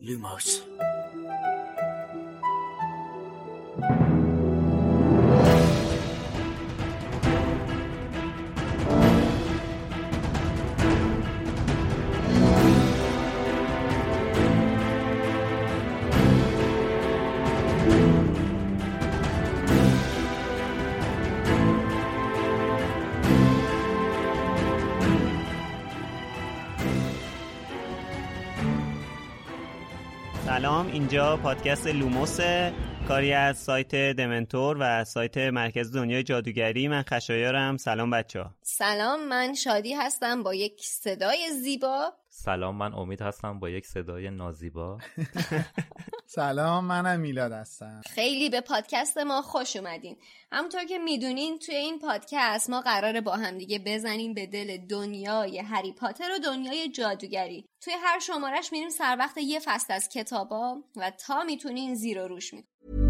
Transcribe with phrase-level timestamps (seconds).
[0.00, 0.64] Lumos
[30.80, 32.38] سلام اینجا پادکست لوموس
[33.08, 36.88] کاری از سایت دمنتور و سایت مرکز دنیای جادوگری.
[36.88, 37.76] من خشایارم.
[37.76, 42.12] سلام بچه ها سلام من شادی هستم با یک صدای زیبا.
[42.28, 44.98] سلام من امید هستم با یک صدای نازیبا.
[46.32, 48.00] سلام منم میلاد هستم.
[48.06, 50.16] خیلی به پادکست ما خوش اومدین.
[50.52, 55.92] همونطور که می‌دونین توی این پادکست ما قراره با همدیگه بزنیم به دل دنیای هری
[55.92, 57.64] پاتر و دنیای جادوگری.
[57.80, 62.28] توی هر شمارش میریم سر وقت یه فصل از کتابا و تا می‌تونین زیر و
[62.28, 63.09] روش می‌کنیم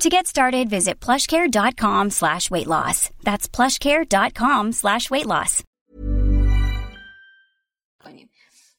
[0.00, 3.10] To get started, visit plushcare.com slash weight loss.
[3.22, 5.62] That's plushcare.com slash weight loss.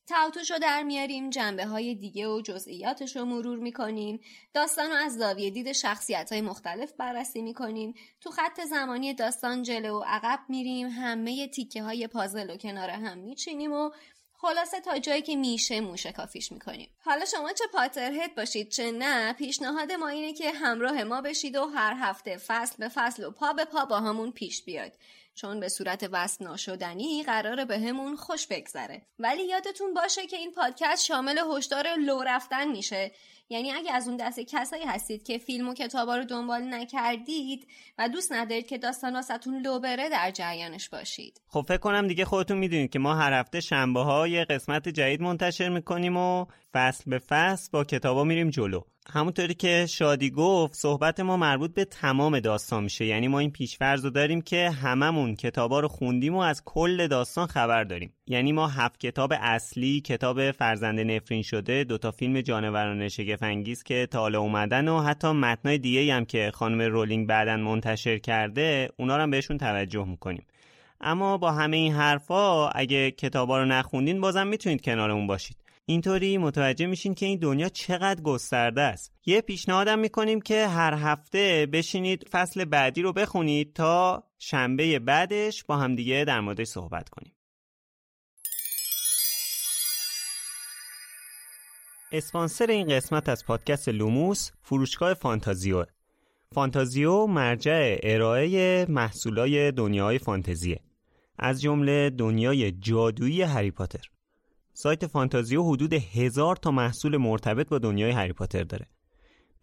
[0.07, 4.19] تعاطوش رو در میاریم جنبه های دیگه و جزئیاتش رو مرور می‌کنیم
[4.53, 9.99] داستان رو از زاویه دید شخصیت های مختلف بررسی می‌کنیم تو خط زمانی داستان جلو
[9.99, 13.89] و عقب میریم همه تیکه های پازل و کنار هم میچینیم و
[14.45, 16.89] خلاصه تا جایی که میشه موشه کافیش می‌کنیم.
[16.99, 21.65] حالا شما چه پاترهد باشید چه نه پیشنهاد ما اینه که همراه ما بشید و
[21.65, 24.91] هر هفته فصل به فصل و پا به پا با همون پیش بیاد
[25.35, 29.01] چون به صورت وصل ناشدنی قراره به همون خوش بگذره.
[29.19, 33.11] ولی یادتون باشه که این پادکست شامل هشدار لو رفتن میشه.
[33.49, 37.67] یعنی اگه از اون دسته کسایی هستید که فیلم و کتابا رو دنبال نکردید
[37.97, 41.41] و دوست ندارید که داستان واسهتون لو بره در جریانش باشید.
[41.47, 45.21] خب فکر کنم دیگه خودتون می‌دونید که ما هر هفته شنبه ها یه قسمت جدید
[45.21, 46.45] منتشر می‌کنیم و
[46.75, 48.81] فصل به فصل با کتابا میریم جلو.
[49.09, 53.05] همونطوری که شادی گفت صحبت ما مربوط به تمام داستان میشه.
[53.05, 57.47] یعنی ما این پیشفرض رو داریم که هممون کتابا رو خوندیم و از کل داستان
[57.47, 58.13] خبر داریم.
[58.27, 64.19] یعنی ما هفت کتاب اصلی کتاب فرزند نفرین شده دوتا فیلم جانوران شگفنگیز که تا
[64.19, 69.23] حالا اومدن و حتی متنای دیگه هم که خانم رولینگ بعدا منتشر کرده اونا رو
[69.23, 70.45] هم بهشون توجه می‌کنیم.
[71.01, 75.64] اما با همه این حرفا اگه کتابا رو نخوندین بازم می‌تونید کنارمون باشید.
[75.87, 79.13] اینطوری متوجه میشین که این دنیا چقدر گسترده است.
[79.25, 85.77] یه پیشنهادم می‌کنیم که هر هفته بشینید فصل بعدی رو بخونید تا شنبه بعدش با
[85.77, 87.31] همدیگه در موردش صحبت کنیم.
[92.11, 95.85] اسپانسر این قسمت از پادکست لوموس فروشگاه فانتازیو.
[96.53, 100.79] فانتازیو مرجع ارائه محصولای دنیای فانتزیه.
[101.39, 104.14] از جمله دنیای جادویی هری پاتر.
[104.77, 108.87] سایت فانتازیو حدود هزار تا محصول مرتبط با دنیای هری پاتر داره.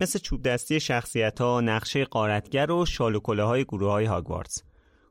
[0.01, 4.63] مثل چوب دستی شخصیت ها، نقشه غارتگر و شال و های گروه های هاگوارتس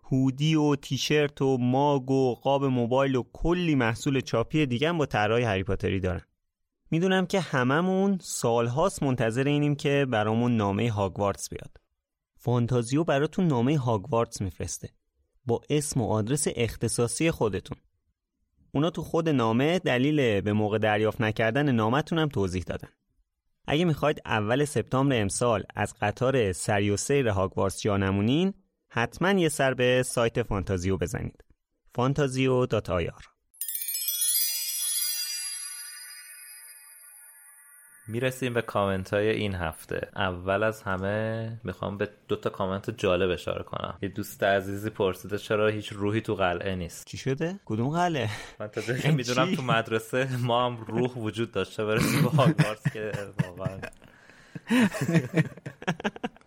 [0.04, 5.44] هودی و تیشرت و ماگ و قاب موبایل و کلی محصول چاپی دیگه با طرحهای
[5.44, 6.22] هری پاتری دارن.
[6.92, 11.78] می‌دونم که هممون سالهاست منتظر اینیم که برامون نامه هاگوارتس بیاد.
[12.38, 14.90] فانتازیو براتون نامه هاگوارتس میفرسته.
[15.46, 17.78] با اسم و آدرس اختصاصی خودتون.
[18.72, 22.90] اونا تو خود نامه دلیل به موقع دریافت نکردن نامتون هم توضیح دادن.
[23.68, 28.54] اگه می‌خواید اول سپتامبر امسال از قطار سری و سیر هاگوارتس جا نمونین
[28.90, 31.44] حتما یه سر به سایت فانتازیو بزنید.
[31.96, 33.41] فانتازیو.ir
[38.12, 40.10] می‌رسیم به کامنت های این هفته.
[40.16, 43.98] اول از همه می‌خوام به دو تا کامنت جالب اشاره کنم.
[44.02, 48.30] یه دوست عزیزی پرسیده چرا هیچ روحی تو قلعه نیست؟ چی شده؟ کدوم قلعه؟
[48.60, 53.12] من تا جایی می‌دونم تو مدرسه ما هم روح وجود داشته برسیم به هاگوارتس که
[53.58, 53.80] واقعا.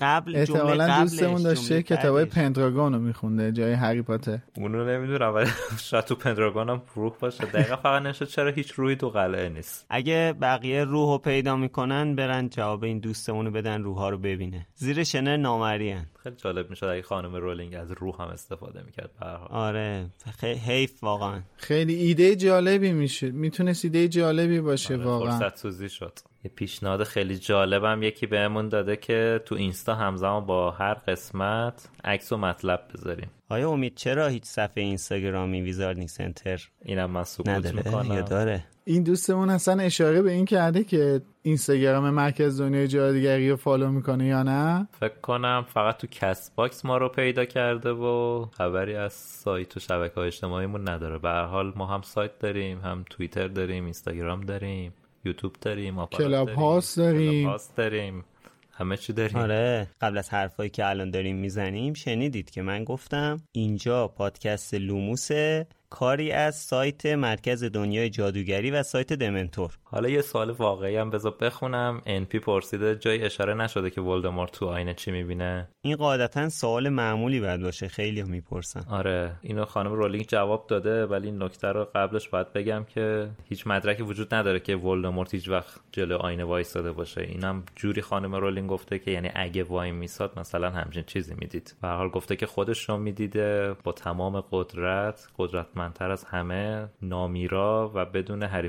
[0.00, 4.38] قبل احتمالا دوستمون داشته کتابای پندراگون رو میخونده جای هری پاتر.
[4.56, 7.44] اونو نمی‌دونم ولی شاید تو پندراگون هم روح باشه.
[7.44, 9.86] دقیقا فقط نشد چرا هیچ روحی تو قلعه نیست.
[9.90, 14.66] اگه بقیه روح رو پیدا می‌کنن برن جواب این دوستمونو بدن روح ها رو ببینه.
[14.74, 19.10] زیر شنر نامریان خیلی جالب می‌شد اگه خانم رولینگ از روح هم استفاده می‌کرد
[19.50, 20.06] آره
[20.38, 21.40] خیلی حیف واقعا.
[21.56, 23.30] خیلی ایده جالبی میشه.
[23.30, 25.38] می‌تونست ایده جالبی باشه آره واقعا.
[25.38, 26.12] فرصت سوزی شد.
[26.46, 32.32] یه پیشنهاد خیلی جالبم یکی بهمون داده که تو اینستا همزمان با هر قسمت عکس
[32.32, 33.30] و مطلب بذاریم.
[33.48, 38.14] آیا امید چرا هیچ صفحه اینستاگرامی Wizarding Center اینم من سکوت نداره؟ می‌کنم.
[38.14, 43.56] یا داره؟ این دوستمون اصلا اشاره به این کرده که اینستاگرام مرکز دنیای جادوگری رو
[43.56, 48.44] follow می‌کنه یا نه؟ فکر کنم فقط تو کست باکس ما رو پیدا کرده و
[48.58, 51.18] خبری از سایت و شبکه های اجتماعیمون نداره.
[51.18, 54.92] به هر حال ما هم سایت داریم هم توییتر داریم اینستاگرام داریم.
[55.26, 57.42] یوتیوب داریم کلاب داریم، هاوس داریم.
[57.44, 58.24] کلاب داریم.
[58.72, 59.36] همه چی داریم.
[59.36, 65.66] آره قبل از حرفایی که الان داریم می‌زنیم شنیدید که من گفتم اینجا پادکست لوموسه
[65.90, 69.78] کاری از سایت مرکز دنیای جادوگری و سایت دمنتور.
[69.96, 72.00] حالا یه سوال واقعی هم بذار بخونم.
[72.06, 77.40] NP پرسیده جای اشاره نشده که ولدمورت تو آینه چی می‌بینه؟ این قاعدتا سوال معمولی
[77.40, 77.88] باید باشه.
[77.88, 78.80] خیلی می‌پرسن.
[78.90, 79.32] آره.
[79.42, 84.02] اینو خانم رولینگ جواب داده ولی این نکته رو قبلش باید بگم که هیچ مدرکی
[84.02, 87.20] وجود نداره که ولدمورت هیچ وقت جلو آینه وایستاده باشه.
[87.20, 91.74] اینم جوری خانم رولینگ گفته که یعنی اگه وای میساد مثلا همچین چیزی می‌دید.
[91.82, 97.90] به هر حال گفته که خودش رو می‌دیده با تمام قدرت قدرتمندتر از همه نامیرا
[97.94, 98.68] و بدون هری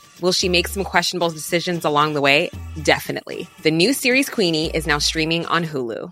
[0.21, 2.51] Will she make some questionable decisions along the way?
[2.83, 3.47] Definitely.
[3.63, 6.11] The new series Queenie is now streaming on Hulu.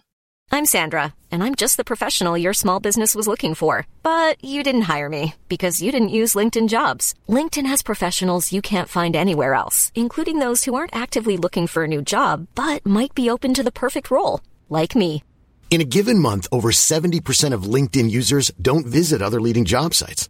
[0.52, 3.86] I'm Sandra, and I'm just the professional your small business was looking for.
[4.02, 7.14] But you didn't hire me because you didn't use LinkedIn jobs.
[7.28, 11.84] LinkedIn has professionals you can't find anywhere else, including those who aren't actively looking for
[11.84, 15.24] a new job but might be open to the perfect role, like me.
[15.70, 20.30] In a given month, over 70% of LinkedIn users don't visit other leading job sites.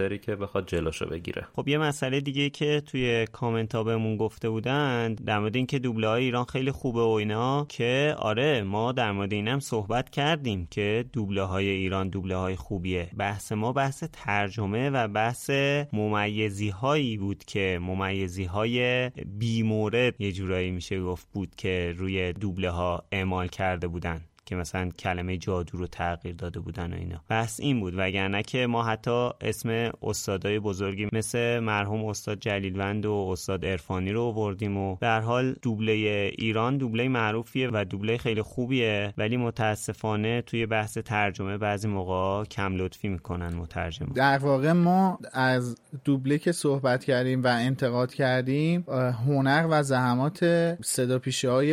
[0.00, 1.46] پاتری که بخواد جلوشو بگیره.
[1.56, 6.08] خب یه مسئله دیگه که توی کامنت ها بهمون گفته بودن در مورد اینکه دوبله
[6.08, 11.04] های ایران خیلی خوبه و اینا که آره ما در مورد اینم صحبت کردیم که
[11.12, 13.10] دوبله های ایران دوبله های خوبیه.
[13.16, 15.50] بحث ما بحث ترجمه و بحث
[15.92, 22.70] ممیزی هایی بود که ممیزی های بیمورد یه جورایی میشه گفت بود که روی دوبله
[22.70, 24.20] ها اعمال کرده بودن.
[24.46, 27.20] که مثلا کلمه جادو رو تغییر داده بودن و اینا.
[27.28, 33.28] بحث این بود وگرنه که ما حتی اسم استادای بزرگی مثل مرحوم استاد جلیلوند و
[33.32, 35.92] استاد عرفانی رو آوردیم و در حال دوبله
[36.38, 42.76] ایران دوبله معروفیه و دوبله خیلی خوبیه ولی متاسفانه توی بحث ترجمه بعضی موقع کم
[42.76, 48.84] لطفی می‌کنن مترجم در واقع ما از دوبله که صحبت کردیم و انتقاد کردیم
[49.26, 50.44] هنر و زحمات
[50.84, 51.20] صدا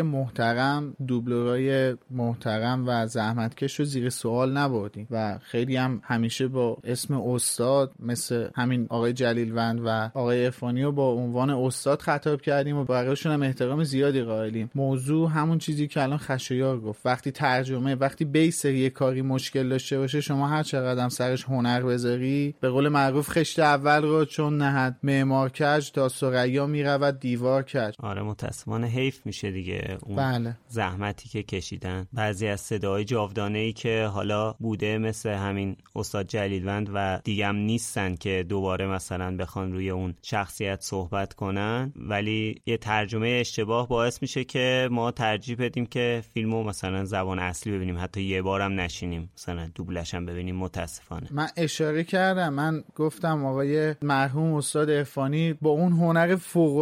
[0.03, 5.07] محترم دوبلورای محترم و زحمتکش رو زیر سوال نبردیم.
[5.11, 10.91] و خیلی هم همیشه با اسم استاد مثل همین آقای جلیلوند و آقای ارفانی رو
[10.91, 14.71] با عنوان استاد خطاب کردیم و بقیهشون هم احترام زیادی قائلیم.
[14.75, 17.05] موضوع همون چیزی که الان خشایار گفت.
[17.05, 21.81] وقتی ترجمه وقتی بیس یه کاری مشکل داشته باشه شما هر چقدر هم سرش هنر
[21.81, 24.97] بذاری به قول معروف خشت اول رو چون نهد.
[25.03, 27.93] معمار کج تا سریا می‌رود دیوار کج.
[27.99, 29.97] آره متاسفانه حیف میشه دیگه.
[30.01, 30.57] اون بله.
[30.67, 32.07] زحمتی که کشیدن.
[32.13, 37.55] بعضی بعضی از صداهای جاودانه ای که حالا بوده مثل همین استاد جلیلوند و دیگم
[37.55, 41.93] نیستن که دوباره مثلا بخوان روی اون شخصیت صحبت کنن.
[41.95, 47.73] ولی یه ترجمه اشتباه باعث میشه که ما ترجیح بدیم که فیلمو مثلا زبان اصلی
[47.73, 47.97] ببینیم.
[47.97, 49.29] حتی یه بارم نشینیم.
[49.37, 50.55] مثلا دوبلش هم ببینیم.
[50.55, 51.27] متاسفانه.
[51.31, 52.53] من اشاره کردم.
[52.53, 56.77] من گفتم آقای مرحوم استاد عرفانی با اون هنر فوق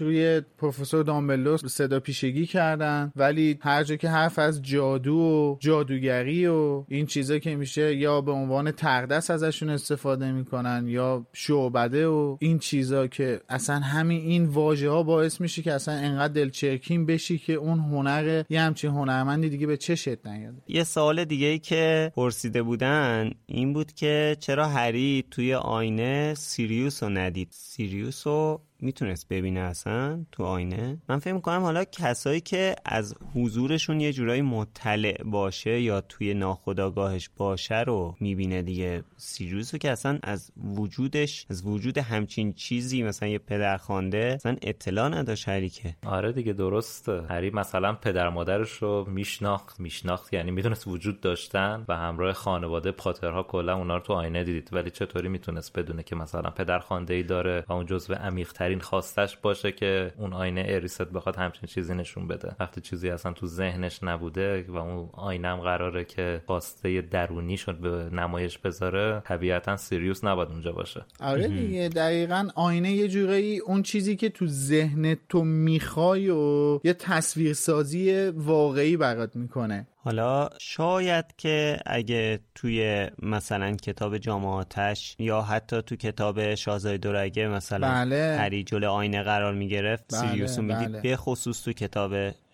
[0.00, 3.12] روی پروفسور دامبلدور صدا پیشگی کردن.
[3.16, 8.20] ولی هر جا که حرف از جادو و جادوگری و این چیزا که میشه یا
[8.20, 14.44] به عنوان تقدس ازشون استفاده می‌کنن یا شعبده و این چیزا که اصلا همین این
[14.44, 19.48] واژه ها باعث میشه که اصلا انقدر دلچرکین بشی که اون هنر یه همچین هنرمندی
[19.48, 20.54] دیگه به چشت نیاد.
[20.68, 27.02] یه سوال دیگه ای که پرسیده بودن این بود که چرا هری توی آینه سیریوس
[27.02, 32.76] رو ندید؟ سیریوس رو می‌تونست ببینه اصلا تو آینه؟ من فکر می‌کنم حالا کسایی که
[32.84, 39.02] از حضورشون یه جورایی مطلع باشه یا توی ناخداگاهش باشه رو می‌بینه دیگه.
[39.16, 45.40] سیریوس که اصلا از وجودش از وجود همچین چیزی مثلا یه پدرخوانده اصلا اطلاع نداشت
[45.72, 47.22] که آره دیگه درسته.
[47.28, 49.80] هری مثلا پدر مادرش رو میشناخت.
[49.80, 54.68] میشناخت یعنی می‌دونست وجود داشتن و همراه خانواده پاترها کلا اونا رو تو آینه دیدید.
[54.72, 59.36] ولی چطوری می‌تونست بدونه که مثلا پدرخوانده ای داره و اون جزو عمیق این خواستش
[59.36, 62.56] باشه که اون آینه اریست بخواد همچین چیزی نشون بده.
[62.60, 67.76] وقتی چیزی اصلا تو ذهنش نبوده و اون آینه هم قراره که خواسته درونی شد
[67.76, 71.04] به نمایش بذاره طبیعتا سیریوس نباید اونجا باشه.
[71.20, 76.92] آره دیگه دقیقا آینه یه جورایی اون چیزی که تو ذهن تو می‌خوای و یه
[76.94, 79.86] تصویرسازی واقعی برات می‌کنه.
[80.02, 87.88] حالا شاید که اگه توی مثلا کتاب جامعاتش یا حتی تو کتاب شاهزاده دورگه مثلا
[87.88, 88.36] بله.
[88.40, 90.20] هری جلو آینه قرار می‌گرفت بله.
[90.20, 91.00] سیریوسو می‌دید بله.
[91.00, 92.12] به خصوص تو کتاب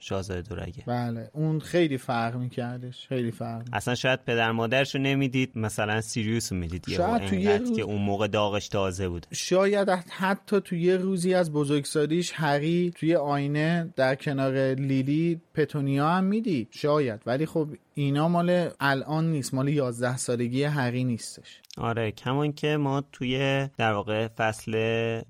[0.09, 0.83] شاهزاده دورگه.
[0.87, 1.31] بله.
[1.33, 3.07] اون خیلی فرق میکردش.
[3.09, 7.57] خیلی فرق اصلا شاید پدر مادرش رو نمی‌دید مثلا سیریوس رو می‌دید شاید تو یه
[7.57, 7.77] روز...
[7.77, 9.27] که اون موقع داغش تازه بود.
[9.33, 16.25] شاید حتی تو یه روزی از بزرگسالیش هری توی آینه در کنار لیلی پتونیا هم
[16.25, 16.69] می‌دید.
[16.71, 17.21] شاید.
[17.27, 19.55] ولی خب اینا مال الان نیست.
[19.55, 21.61] مال 11 سالگی هری نیستش.
[21.77, 24.73] آره کمان که ما توی در واقع فصل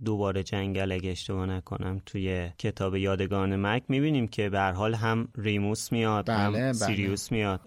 [0.05, 5.93] دوباره جنگل اگه اشتباه نکنم توی کتاب یادگان مک می‌بینیم که به حال هم ریموس
[5.93, 6.73] میاد بله، هم بله.
[6.73, 7.61] سیریوس میاد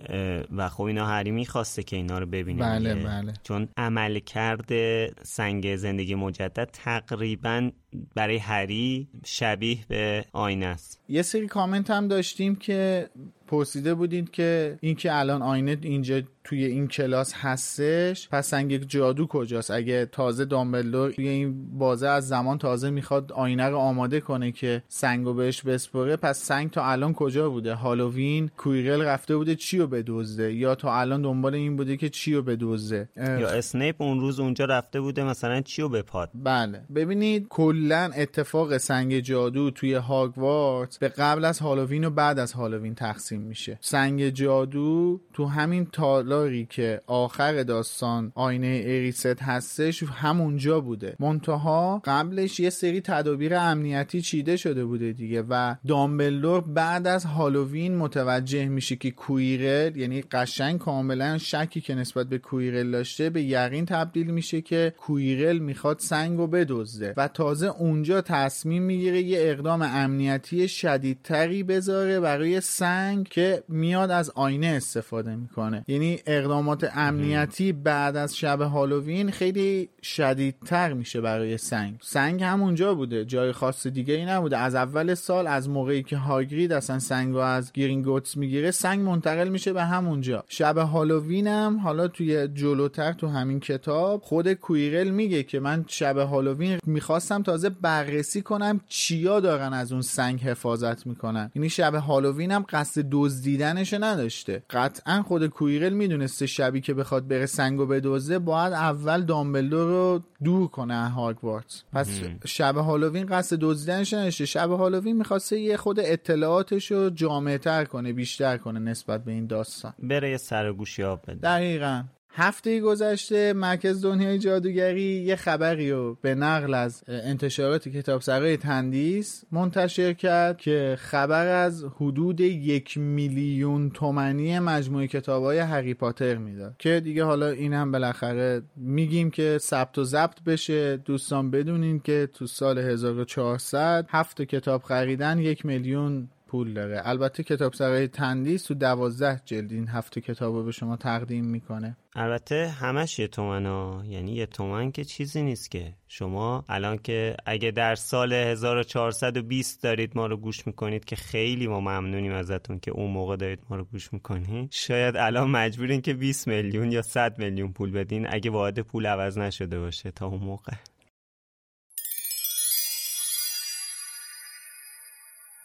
[0.57, 3.33] و خب اینا هری می‌خواسته که اینا رو ببینیم بله بله.
[3.43, 7.71] چون عمل کرده سنگ زندگی مجدد تقریبا
[8.15, 13.09] برای هری شبیه به آینه است یه سری کامنت هم داشتیم که
[13.49, 19.71] پرسیده بودید که اینکه الان آینه اینجا توی این کلاس هستش پس سنگ جادو کجاست؟
[19.71, 24.83] اگه تازه دامبلدور توی این بازه از زمان تازه می‌خواد آینه رو آماده کنه که
[24.87, 29.87] سنگو بهش بسپره پس سنگ تا الان کجا بوده؟ هالووین کویرل رفته بوده چی رو
[29.87, 34.39] بدزده؟ یا تا الان دنبال این بوده که چی رو بدزده؟ یا اسنیپ اون روز
[34.39, 36.81] اونجا رفته بوده مثلا چی رو بپاد؟ بله.
[36.95, 42.95] ببینید کلا اتفاق سنگ جادو توی هاگوارت به قبل از هالووین و بعد از هالووین
[42.95, 43.77] تقسیم میشه.
[43.81, 51.15] سنگ جادو تو همین تالاری که آخر داستان آینه اریسد هستش همونجا بوده.
[51.19, 57.97] منتها قبلش یه سری تدابیر امنیتی چیده شده بوده دیگه و دامبلدور بعد از هالووین
[57.97, 63.85] متوجه میشه که کویرل یعنی قشنگ کاملا شکی که نسبت به کویرل داشته به یقین
[63.85, 69.81] تبدیل میشه که کویرل می‌خواد سنگ رو بدزده و تازه اونجا تصمیم می‌گیره یه اقدام
[69.81, 75.85] امنیتی شدیدتری بذاره برای سنگ که میاد از آینه استفاده می‌کنه.
[75.87, 81.95] یعنی اقدامات امنیتی بعد از شب هالووین خیلی شدیدتر میشه برای سنگ.
[82.01, 83.25] سنگ همونجا بوده.
[83.25, 84.57] جای خاص دیگه ای نبوده.
[84.57, 89.49] از اول سال از موقعی که هاگرید اصلا سنگ رو از گرینگوتس می‌گیره سنگ منتقل
[89.49, 90.43] میشه به همونجا.
[90.47, 96.17] شب هالووین هم حالا توی جلوتر تو همین کتاب خود کویرل میگه که من شب
[96.17, 101.51] هالووین می‌خواستم تازه بررسی کنم چیا دارن از اون سنگ حفاظت می‌کنن.
[101.55, 104.63] یعنی شب هالووین هم قصد دزدیدنش نداشته.
[104.69, 110.67] قطعا خود کویرل می‌دونسته شبی که بخواد بره سنگو بدوزه باید اول دامبلدور رو دور
[110.67, 114.45] کنه هاگوارتس پس شب هالووین قصد دزدیدنش نداشته.
[114.45, 119.47] شب هالووین می‌خواسته یه خود اطلاعاتش رو جامعه تر کنه بیشتر کنه نسبت به این
[119.47, 119.93] داستان.
[119.99, 121.39] بره یه سرگوشی آب بده.
[121.39, 122.03] دقیقا.
[122.31, 129.43] هفته گذشته مرکز دنیای جادوگری یه خبری رو به نقل از انتشارات کتاب سرای تندیس
[129.51, 136.75] منتشر کرد که خبر از حدود یک میلیون تومنی مجموعه کتاب های هری پاتر می‌داد.
[136.79, 140.97] که دیگه حالا این هم بالاخره میگیم که ثبت و ضبط بشه.
[140.97, 147.01] دوستان بدونین که تو سال 1400 هفت کتاب خریدن یک میلیون پول داره.
[147.03, 151.97] البته کتاب سرای تندیس تو دوازده جلد این هفته کتاب رو به شما تقدیم می‌کنه.
[152.15, 155.93] البته همش یه تومن ها یعنی یه تومن که چیزی نیست که.
[156.07, 161.79] شما الان که اگه در سال 1420 دارید ما رو گوش می‌کنید که خیلی ما
[161.79, 164.71] ممنونیم ازتون که اون موقع دارید ما رو گوش می‌کنید.
[164.71, 168.27] شاید الان مجبورین که 20 میلیون یا 100 میلیون پول بدین.
[168.29, 170.73] اگه واحد پول عوض نشده باشه تا اون موقع.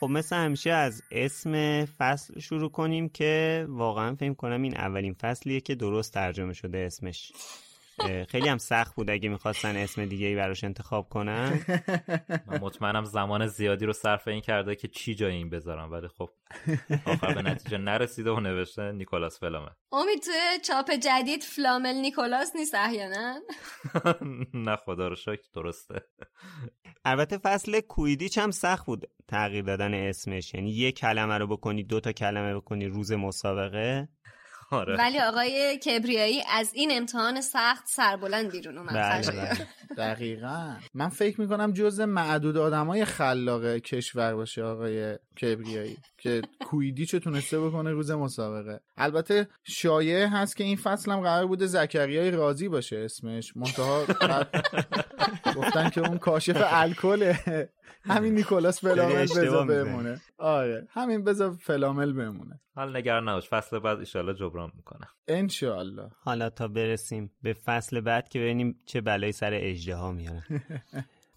[0.05, 5.61] خب مثل همیشه از اسم فصل شروع کنیم که واقعا فکر کنم این اولین فصلیه
[5.61, 7.33] که درست ترجمه شده اسمش.
[8.29, 11.61] خیلی هم سخت بود اگه می‌خواستن اسم دیگه ای براش انتخاب کنن.
[12.47, 16.31] من مطمئنم زمان زیادی رو صرف این کرده که چی جای این بذارم ولی خب
[17.07, 19.71] آخر به نتیجه نرسیده و نوشته نیکولاس فلامه.
[19.93, 20.31] امید تو
[20.63, 23.35] چاپ جدید فلامل نیکولاس نیست احیانا
[24.55, 26.01] نه خدا رو شکر درسته.
[27.05, 30.55] البته فصل کویدیچ هم سخت بود تغییر دادن اسمش.
[30.55, 34.09] یعنی یه کلمه رو بکنی دو تا کلمه بکنی روز مسابقه.
[34.75, 34.97] آره.
[34.97, 39.31] ولی آقای کبریایی از این امتحان سخت سربلند بیرون اومد بله،.
[39.31, 39.67] بله.
[40.15, 47.61] دقیقا من فکر می‌کنم جز معدود آدمای خلاق کشور باشه آقای کبریایی که کویدیچو تونسته
[47.61, 52.97] بکنه روز مسابقه البته شایعه هست که این فصل هم قرار بوده زکریای رازی باشه
[52.97, 54.05] اسمش منتها
[55.57, 57.69] گفتن که اون کاشف الکله
[58.03, 59.67] همین نیکولاس فلامل بذار.
[59.67, 60.21] بمونه.
[60.39, 60.87] آره.
[60.91, 62.61] همین بذار فلامل بمونه.
[62.75, 63.49] حال نگران نباش.
[63.49, 65.09] فصل بعد ایشالله جبران می‌کنم.
[65.29, 70.43] انشالله حالا تا برسیم به فصل بعد که ببینیم چه بلایی سر اجده ها میارن.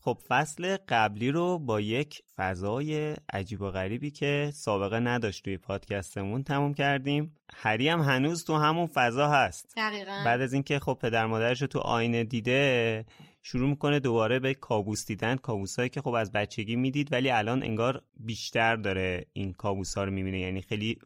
[0.08, 6.44] خب فصل قبلی رو با یک فضای عجیب و غریبی که سابقه نداشت توی پادکستمون
[6.44, 7.36] تموم کردیم.
[7.54, 9.74] هری هم هنوز تو همون فضا هست.
[9.78, 10.22] دقیقا.
[10.26, 13.06] بعد از اینکه خب پدر مادرش رو تو آینه دیده
[13.50, 18.04] شروع می‌کنه دوباره به کابوس دیدن کابوسایی که خب از بچگی می‌دید ولی الان انگار
[18.20, 20.40] بیشتر داره این کابوس ها رو می‌بینه.
[20.40, 21.00] یعنی خیلی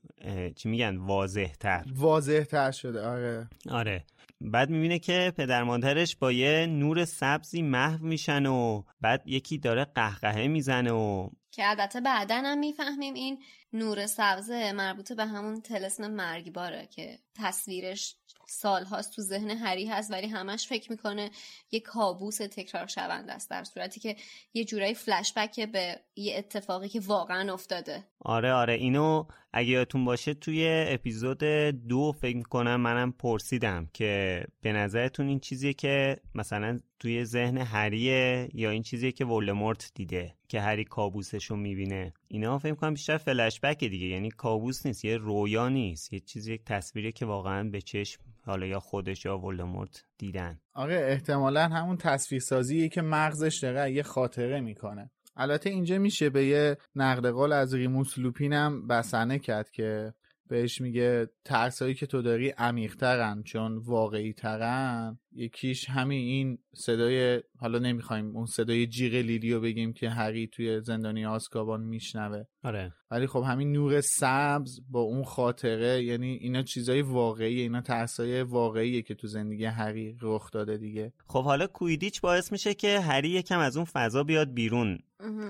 [0.56, 3.50] چی میگن؟ واضح تر واضح تر شده آره.
[3.70, 4.06] آره.
[4.42, 9.86] بعد می‌بینه که پدر مادرش با یه نور سبزی محو میشن و بعد یکی داره
[9.86, 13.40] قهقهه می‌زنه و که البته بعدا هم می‌فهمیم این
[13.74, 18.16] نور سبزه مربوط به همون تلسم مرگباره که تصویرش
[18.52, 21.32] سالهاست تو ذهن هری هست ولی همش فکر می‌کنه
[21.72, 24.16] یه کابوس تکرار شونده است در صورتی که
[24.54, 28.04] یه جورایی فلشبک به یه اتفاقی که واقعا افتاده.
[28.20, 28.74] آره آره.
[28.74, 31.44] اینو اگه یادتون باشه توی اپیزود
[31.88, 38.50] دو فکر می‌کنم منم پرسیدم که به نظرتون این چیزیه که مثلا توی ذهن هریه
[38.54, 42.14] یا این چیزیه که ولدمورت دیده که هری کابوسشو می‌بینه.
[42.28, 44.08] اینا فکر کنم بیشتر فلشبک دیگه.
[44.08, 46.14] یعنی کابوس نیست یه رویا نیست.
[46.14, 50.60] یه چیزی یک تصویری که واقعا به چشم حالا یا خودش یا ولدمورت دیدن.
[50.74, 55.12] آره احتمالا همون تصویرسازیه که مغزش داره یه خاطره می‌کنه.
[55.36, 60.14] البته اینجا میشه به یه نقد قول از ریموس لوپین هم بسنه کرد که
[60.52, 67.80] بهش میگه ترسایی که تو داری عمیقترن چون واقعی ترن یکیش همین این صدای حالا
[67.80, 72.44] نمی‌خوایم اون صدای جیغ لیلیو بگیم که هری توی زندانی آسکابان میشنوه.
[72.64, 72.94] آره.
[73.12, 79.02] ولی خب همین نور سبز با اون خاطره یعنی اینا چیزای واقعی اینا ترسای واقعیه
[79.02, 81.14] که تو زندگی هری رخ داده دیگه.
[81.28, 85.00] خب حالا کویدیچ باعث میشه که هری یکم از اون فضا بیاد بیرون.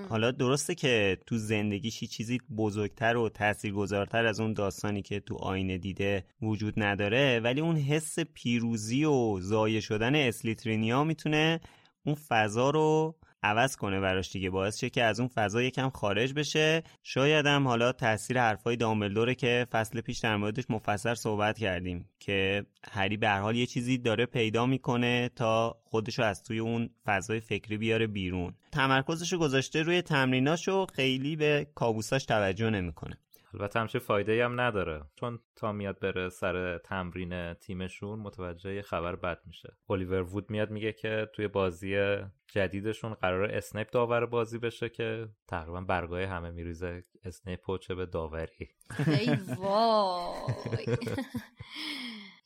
[0.08, 5.36] حالا درسته که تو زندگیش یه چیزی بزرگتر و تاثیرگذارتر از اون داستانی که تو
[5.36, 11.60] آینه دیده وجود نداره ولی اون حس پیروزی و ضایع شدن اسلیترینیا می‌تونه
[12.04, 14.50] اون فضا رو عوض کنه براش دیگه.
[14.50, 16.82] باعث شه که از اون فضا یکم خارج بشه.
[17.02, 22.66] شاید هم حالا تاثیر حرفای دامبلدوره که فصل پیش در موردش مفصل صحبت کردیم که
[22.90, 27.76] هری به حال یه چیزی داره پیدا می‌کنه تا خودشو از توی اون فضای فکری
[27.76, 28.54] بیاره بیرون.
[28.72, 33.18] تمرکزشو گذاشته روی تمریناشو خیلی به کابوساش توجه نمی‌کنه.
[33.54, 35.04] البته همچین فایده هم نداره.
[35.20, 39.76] چون تا میاد بره سر تمرین تیمشون متوجه یه خبر بد میشه.
[39.90, 42.16] الیور وود میاد میگه که توی بازی
[42.48, 47.02] جدیدشون قراره اسنیپ داور بازی بشه که تقریبا برگای همه میریزه.
[47.24, 48.68] اسنیپ رو چه به داوری.
[49.06, 50.96] ای وای.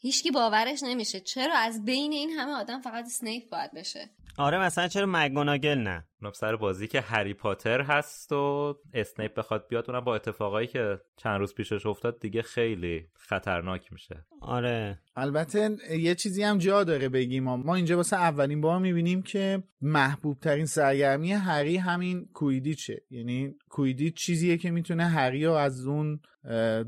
[0.00, 1.20] هیچکی باورش نمیشه.
[1.20, 6.04] چرا از بین این همه آدم فقط اسنیپ باید بشه؟ آره مثلا چرا مک‌گوناگل نه؟
[6.22, 11.00] اونم سر بازی که هری پاتر هست و اسنیپ بخواد بیاد اونم با اتفاقایی که
[11.16, 14.24] چند روز پیشش افتاد دیگه خیلی خطرناک میشه.
[14.40, 14.98] آره.
[15.16, 17.44] البته یه چیزی هم جا داره بگیم.
[17.44, 23.02] ما اینجا واسه اولین بار می‌بینیم که محبوب ترین سرگرمی هری همین کویدیچه.
[23.10, 26.20] یعنی کویدیچ چیزیه که می‌تونه هری رو از اون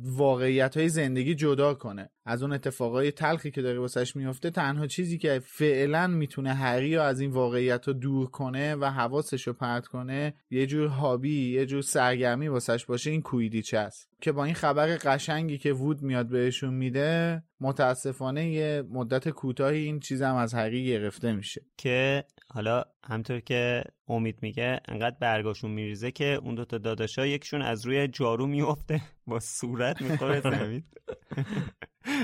[0.02, 2.10] واقعیت های زندگی جدا کنه.
[2.24, 7.02] از اون اتفاقای تلخی که داره واسش میفته تنها چیزی که فعلا می‌تونه هری رو
[7.02, 11.50] از این واقعیت رو دور کنه و حواس حواسش رو پرت کنه یه جور هابی
[11.50, 14.08] یه جور سرگرمی واسش باشه این کویدیچ است.
[14.20, 20.00] که با این خبر قشنگی که وود میاد بهشون میده متاسفانه یه مدت کوتاهی این
[20.00, 21.60] چیزم از هری گرفته میشه.
[21.76, 27.86] که حالا همطور که امید میگه انقدر برگاشون میریزه که اون دوتا داداشا یکشون از
[27.86, 30.82] روی جارو میفته با صورت می‌خوره زمین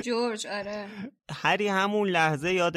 [0.05, 0.87] جورج آره.
[1.31, 2.77] هری همون لحظه یاد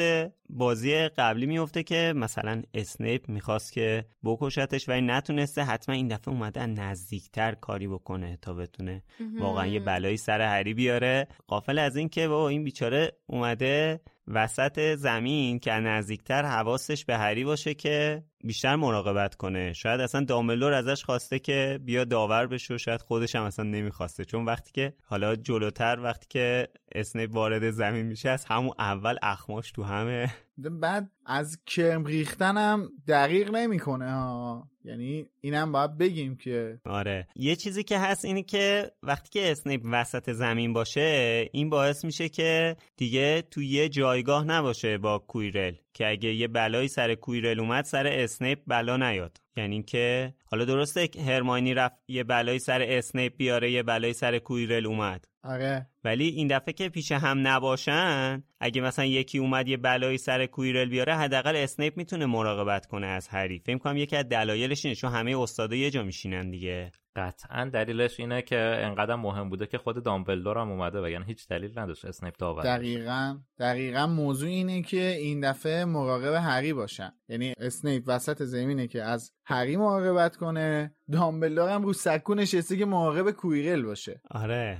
[0.50, 6.66] بازی قبلی میفته که مثلا اسنیپ می‌خواست که بکشتش ولی نتونسته حتما این دفعه اومده
[6.66, 9.02] نزدیکتر کاری بکنه تا بتونه
[9.40, 11.28] واقعا یه بلایی سر هری بیاره.
[11.46, 17.44] قافل از این که با این بیچاره اومده وسط زمین که نزدیکتر حواسش به هری
[17.44, 19.72] باشه که بیشتر مراقبت کنه.
[19.72, 24.24] شاید اصلا دامبلدور ازش خواسته که بیا داور بشه و شاید خودش هم اصلا نمی‌خواسته.
[24.24, 29.72] چون وقتی که حالا جلوتر وقتی که اسنیپ وارد زمین میشه از همون اول اخماش
[29.72, 30.30] تو همه.
[30.58, 34.68] بعد از کرم ریختنم دقیق نمی‌کنه ها.
[34.84, 37.28] یعنی اینم باید بگیم که آره.
[37.36, 42.28] یه چیزی که هست اینه که وقتی که اسنیپ وسط زمین باشه این باعث میشه
[42.28, 47.84] که دیگه تو یه جایگاه نباشه با کویرل که اگه یه بلایی سر کویرل اومد
[47.84, 49.36] سر اسنیپ بلا نیاد.
[49.56, 54.86] یعنی که حالا درسته هرماینی رفت یه بلایی سر اسنیپ بیاره یه بلایی سر کویرل
[54.86, 55.24] اومد.
[55.48, 55.86] آره.
[56.04, 60.88] ولی این دفعه که پیش هم نباشن اگه مثلا یکی اومد یه بلایی سر کویرل
[60.88, 63.58] بیاره حداقل اسنیپ می‌تونه مراقبت کنه از هری.
[63.58, 66.92] فکر کنم یکی از دلایلش اینه چون همه استادا یه جا میشینن دیگه.
[67.16, 71.48] قطعا دلیلش اینه که انقدر مهم بوده که خود دامبلدور هم اومده و یعنی هیچ
[71.48, 73.38] دلیل نداشت اسنیپ داور دقیقا.
[73.58, 77.12] دقیقا موضوع اینه که این دفعه مراقب هری باشن.
[77.28, 82.84] یعنی اسنیپ وسط زمینه که از هری مراقبت کنه دامبلدور هم رو سکو نشسته که
[82.84, 84.20] مراقب کویرل باشه.
[84.30, 84.78] آره.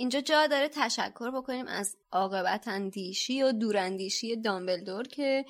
[0.00, 5.44] اینجا جا داره تشکر بکنیم از عاقبت اندیشی و دوراندیشی دامبلدور که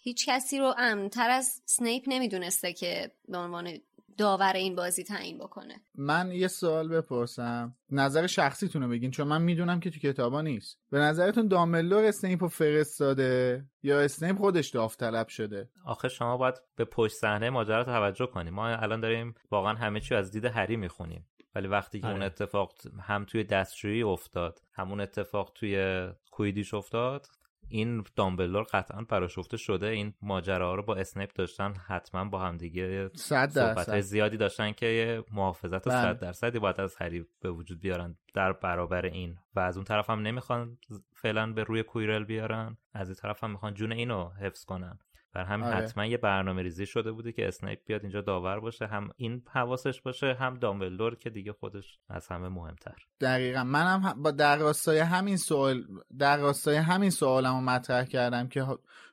[0.00, 3.78] هیچ کسی رو امنتر از سنیپ نمی‌دونسته که به عنوان
[4.18, 5.80] داور این بازی تعیین بکنه.
[5.94, 7.76] من یه سوال بپرسم.
[7.90, 10.78] نظر شخصیتون رو بگین چون من می‌دونم که تو کتابا نیست.
[10.90, 16.84] به نظرتون دامبلدور اسنیپ رو فرستاده یا اسنیپ خودش داوطلب شده؟ آخه شما باید به
[16.84, 21.26] پشت صحنه ماجرا توجه کنیم ما الان داریم واقعا همه چی از دید هری می‌خونیم.
[21.58, 22.26] ولی وقتی که اون آره.
[22.26, 27.26] اتفاق هم توی دستشویی افتاد همون اتفاق توی کویدیش افتاد
[27.68, 29.86] این دامبلدور قطعا پراشفته شده.
[29.86, 35.24] این ماجراها رو با اسنیپ داشتن حتما با هم دیگه صد صحبت زیادی داشتن که
[35.32, 36.02] محافظت بله.
[36.02, 39.38] صد درصدی باید از هری به وجود بیارن در برابر این.
[39.54, 40.78] و از اون طرف هم نمی‌خوان
[41.14, 42.76] فعلا به روی کویرل بیارن.
[42.92, 44.98] از این طرف هم می‌خوان جون اینو حفظ کنن.
[45.32, 45.76] بر همین آره.
[45.76, 48.86] حتما یه برنامه ریزی شده بوده که اسنیپ بیاد اینجا داور باشه.
[48.86, 52.94] هم این حواسش باشه هم دامبلدور که دیگه خودش از همه مهمتر.
[53.20, 53.64] دقیقا.
[53.64, 55.84] منم هم با در راستای همین سوال
[56.18, 58.66] در راستای همین سوالم رو مطرح کردم که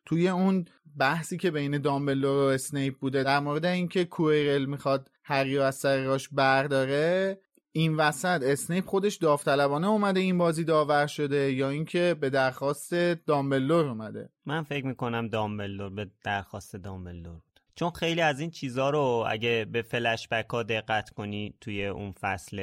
[0.06, 0.65] توی اون
[0.97, 5.75] بحثی که بین دامبلدور و اسنیپ بوده در مورد اینکه کویرل می‌خواد هری رو از
[5.75, 7.38] سر راش برداره
[7.78, 12.94] این وسط اسنیپ خودش داوطلبانه اومده این بازی داور شده یا اینکه به درخواست
[13.26, 17.60] دامبلدور اومده؟ من فکر می‌کنم دامبلدور به درخواست دامبلدور بود.
[17.76, 22.60] چون خیلی از این چیزها رو اگه به فلش ها دقت کنی توی اون فصل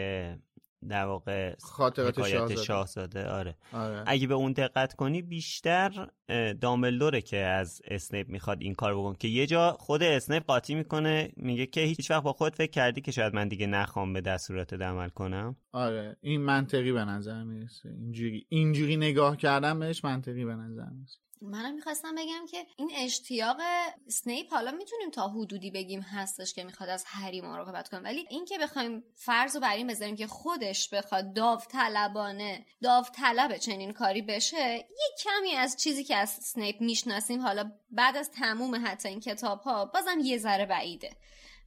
[0.89, 2.57] در واقع خاطرات شاهزاده.
[2.57, 3.57] شاهزاده آره.
[3.73, 4.05] آره.
[4.07, 6.09] اگه به اون دقت کنی بیشتر
[6.61, 11.33] دامبلدوره که از اسنیپ می‌خواد این کار بکن که یه جا خود اسنیپ قاطی می‌کنه
[11.37, 14.73] میگه که هیچ وقت با خود فکر کردی که شاید من دیگه نخوام به دستورات
[14.73, 16.17] عمل کنم؟ آره.
[16.21, 17.89] این منطقی به نظر می‌رسه.
[17.89, 21.19] اینجوری اینجوری نگاه کردم بهش منطقی به نظر می‌رسه.
[21.43, 23.57] منم می‌خواستم بگم که این اشتیاق
[24.09, 28.59] سنیپ حالا می‌تونیم تا حدودی بگیم هستش که می‌خواد از هری مراقبت کنه ولی اینکه
[28.59, 35.25] بخوایم فرض رو بر این بذاریم که خودش بخواد داوطلبانه داوطلب چنین کاری بشه یک
[35.25, 39.85] کمی از چیزی که از سنیپ می‌شناسیم حالا بعد از تموم حتی این کتاب ها
[39.85, 41.11] بازم یه ذره بعیده.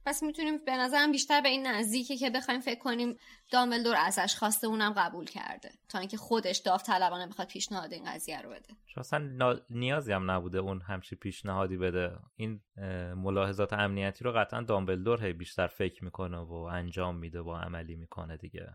[0.06, 3.16] پس می‌تونیم به نظرم بیشتر به این نزدیکه که بخوایم فکر کنیم
[3.50, 5.70] دامبلدور ازش خواسته اونم قبول کرده.
[5.88, 8.68] تا اینکه خودش داوطلبانه بخواد پیشنهاد این قضیه رو بده.
[8.86, 12.12] چون اصلا نا- نیازی هم نبوده اون همچی پیشنهادی بده.
[12.36, 12.60] این
[13.16, 18.36] ملاحظات امنیتی رو قطعا دامبلدور هی بیشتر فکر می‌کنه و انجام میده و عملی می‌کنه
[18.36, 18.66] دیگه.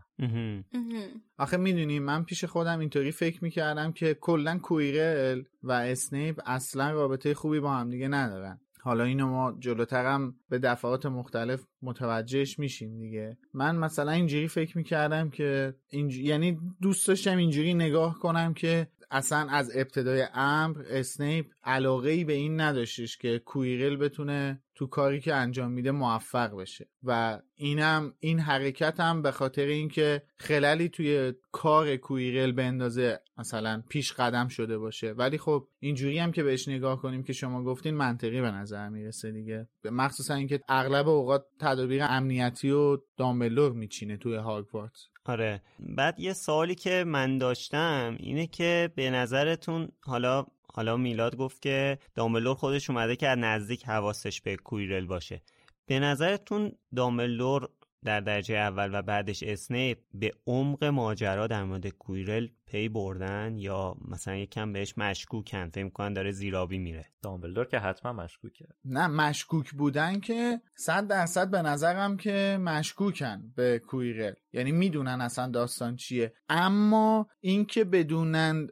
[1.38, 7.34] آخه می‌دونی من پیش خودم اینطوری فکر می‌کردم که کلا کویرل و اسنیپ اصلا رابطه
[7.34, 8.60] خوبی با هم دیگه ندارن.
[8.84, 13.38] حالا اینو ما جلوترم به دفعات مختلف متوجهش میشیم دیگه.
[13.54, 16.18] من مثلا اینجوری فکر می‌کردم که اینج...
[16.18, 22.32] یعنی دوست داشتم اینجوری نگاه کنم که اصلا از ابتدای امر اسنیپ علاقه ای به
[22.32, 26.88] این نداشتش که کویرل بتونه تو کاری که انجام میده موفق بشه.
[27.02, 34.12] و اینم این حرکت هم به خاطر اینکه خلالی توی کار کویرل بندازه مثلا پیش
[34.12, 35.12] قدم شده باشه.
[35.12, 39.32] ولی خب اینجوری هم که بهش نگاه کنیم که شما گفتین منطقی به نظر می‌رسه
[39.32, 39.68] دیگه.
[39.84, 45.62] مخصوصا اینکه اغلب اوقات تدابیر امنیتی و دامبلور میچینه توی هاگوارتس آره.
[45.78, 51.98] بعد یه سوالی که من داشتم اینه که به نظرتون حالا حالا میلاد گفت که
[52.14, 55.42] دامبلدور خودش اومده که از نزدیک حواسش به کویرل باشه.
[55.86, 57.68] به نظرتون دامبلدور
[58.04, 63.96] در درجه اول و بعدش اسنیپ به عمق ماجرا در مورد کویرل پی بردن یا
[64.08, 65.68] مثلا یکم بهش مشکوکن.
[65.68, 67.04] فکر می‌کنن داره زیرابی میره.
[67.22, 68.66] دامبلدور که حتما مشکوکه.
[68.84, 74.32] نه مشکوک بودن که صد درصد به نظرم که مشکوکن به کویرل.
[74.52, 76.32] یعنی می‌دونن اصلا داستان چیه.
[76.48, 78.68] اما اینکه بدونن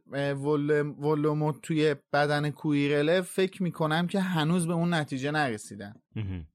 [0.99, 5.95] ولوموت توی بدن کویرله فکر می‌کنم که هنوز به اون نتیجه نرسیدن.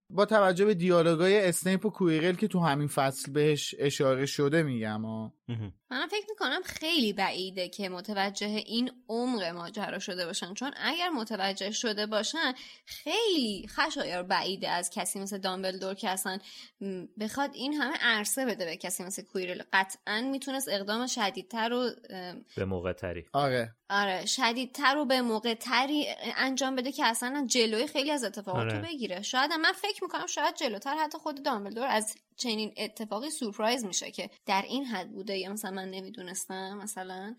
[0.09, 5.05] با توجه به دیالوگای اسنیپ و کویرل که تو همین فصل بهش اشاره شده میگم
[5.89, 10.53] من فکر می‌کنم خیلی بعیده که متوجه این عمق ماجرا شده باشن.
[10.53, 12.53] چون اگر متوجه شده باشن
[12.85, 16.39] خیلی خشایار بعیده از کسی مثل دامبلدور که اصلا
[17.19, 19.61] بخواد این همه عرصه بده به کسی مثل کویرل.
[19.73, 21.89] قطعا می‌تونست اقدام شدیدتر رو
[22.55, 23.25] به موقع تری.
[23.33, 23.75] آره.
[23.89, 28.81] آره شدیدتر رو به موقع تری انجام بده که اصلا جلوی خیلی از اتفاقات آره.
[28.81, 29.21] بگیره.
[29.21, 34.29] شاید من فکر می‌کنم شاید جلوتر حتی خود دامبلدور از چنین اتفاقی سورپرایز میشه که
[34.45, 37.35] در این حد بوده یا مثلا من نمی‌دونستم مثلا.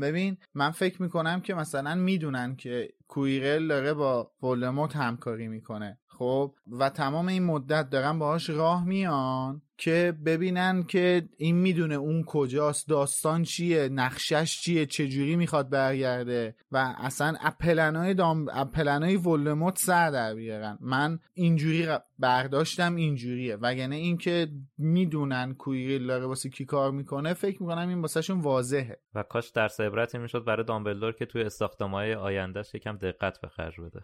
[0.00, 6.54] ببین من فکر می‌کنم که مثلا می‌دونن که کویرل داره با ولدمورت همکاری می‌کنه خب؟
[6.66, 9.62] و تمام این مدت دارن باهاش راه میان.
[9.80, 16.94] که ببینن که این می‌دونه اون کجاست داستان چیه نقشش چیه چجوری می‌خواد برگرده و
[16.98, 20.78] اصلا اپلنای دام اپلنای ولدمورت سر در بیارن.
[20.80, 21.88] من اینجوری
[22.18, 23.56] برداشتم اینجوریه.
[23.56, 29.00] وگرنه اینکه می‌دونن کویریل داره واسه کی کار می‌کنه فکر می‌کنم این واسهشون واضحه.
[29.14, 33.80] و کاش درس عبرتی می‌شد برای دامبلدور که توی استخدامای آیندهش یکم دقت به خرج
[33.80, 34.00] بده.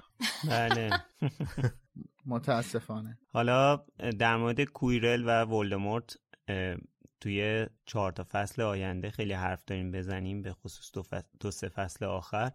[0.51, 0.91] بله.
[2.27, 3.19] متاسفانه.
[3.33, 3.85] حالا
[4.19, 6.17] در مورد کویرل و ولدمورت
[7.21, 12.05] توی چهار تا فصل آینده خیلی حرف داریم بزنیم به خصوص دو, دو سه فصل
[12.05, 12.53] آخر.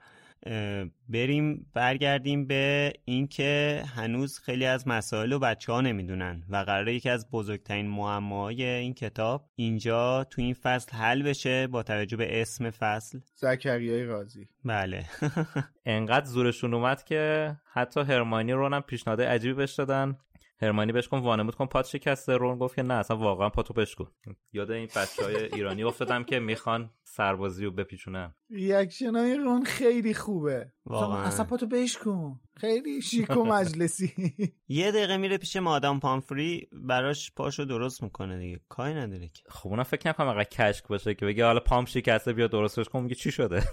[1.10, 7.10] بریم برگردیم به اینکه هنوز خیلی از مسائل رو بچه ها نمی‌دونن و قراره یکی
[7.10, 12.70] از بزرگترین معماهای این کتاب اینجا تو این فصل حل بشه با توجه به اسم
[12.70, 13.20] فصل.
[13.36, 14.48] زکریای رازی.
[14.66, 15.06] بله.
[15.86, 20.18] انقدر زورشون اومد که حتی هرمانی رو هم پیشنهاد عجیبی بهش دادن.
[20.62, 22.38] هرمانی بهش کن وانمود کن پات شکسته.
[22.38, 24.12] رون گفت که نه اصلا واقعا پاتو بشکن
[24.54, 28.36] یاد این بچه های ایرانی افتادم که می‌خوان سربازی رو بپیچونن.
[28.50, 30.72] reaction های رون خیلی خوبه.
[30.86, 31.22] واقعا.
[31.22, 34.14] اصلا پاتو بشکن خیلی شیک و مجلسی.
[34.68, 38.60] یه دقیقه میره پیش مادام پامفری براش پاشو درست می‌کنه دیگه.
[38.70, 39.44] کاری نداره که.
[39.50, 43.04] خب اونم فکر نکنم اقا کشک باشه که بگه حالا پام شکسته بیا درستش کن
[43.04, 43.64] میگه چی شده؟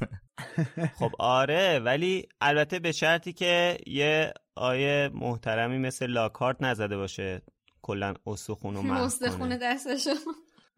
[0.99, 7.43] خب آره ولی البته به شرطی که یه آقای محترمی مثل لاکهارت نزده باشه
[7.83, 10.11] کلا استخون و استخون دستشو.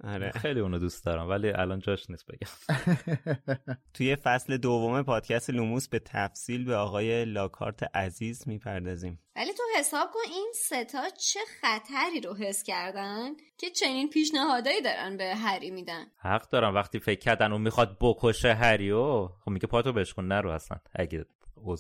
[0.05, 0.31] آره.
[0.43, 2.77] خیلی اونو دوست دارم ولی الان جاش نیست بگم.
[3.95, 9.19] توی فصل دوم پادکست لوموس به تفصیل به آقای لاکارت عزیز می‌پردازیم.
[9.37, 15.17] ولی تو حساب کن این ستا چه خطری رو حس کردن که چنین پیشنهادایی دارن
[15.17, 16.07] به هری میدن.
[16.19, 20.79] حق دارم وقتی فکر کردن اون می‌خواد بکشه هریو خب میگه پاتو بشکن نرو اصلا.
[20.95, 21.27] اگه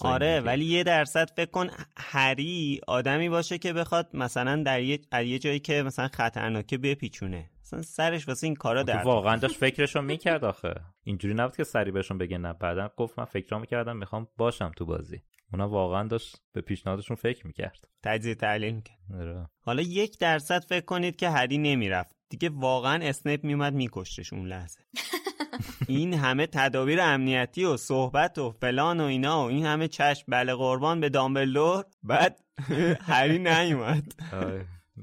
[0.00, 5.38] آره ولی یه درصد فکر کن هری آدمی باشه که بخواد مثلا در یه, یه
[5.38, 7.50] جایی که مثلا خطرناکه بپیچونه.
[7.72, 10.74] مثلا سرش واسه این کارا در واقعا داشت فکرشو می‌کرد آخه.
[11.04, 12.52] اینجوری نبود که سری بهشون بگه نه.
[12.52, 15.22] بعدا گفت من فکرام می‌کردم می‌خوام باشم تو بازی.
[15.52, 17.88] اونا واقعا داشت به پیشنهادشون فکر می‌کرد.
[18.02, 18.98] تجزیه تحلیل می‌کرد.
[19.20, 19.48] آره.
[19.60, 22.16] حالا یک درصد فکر کنید که هری نمی‌رفت.
[22.28, 24.80] دیگه واقعا اسنیپ میومد میکشتش اون لحظه.
[25.88, 30.24] این همه تدابیر امنیتی و صحبت و فلان و اینا و این همه چشم.
[30.28, 31.84] بله قربان به دامبلدور.
[32.02, 32.40] بعد
[33.10, 34.12] هری نیومد.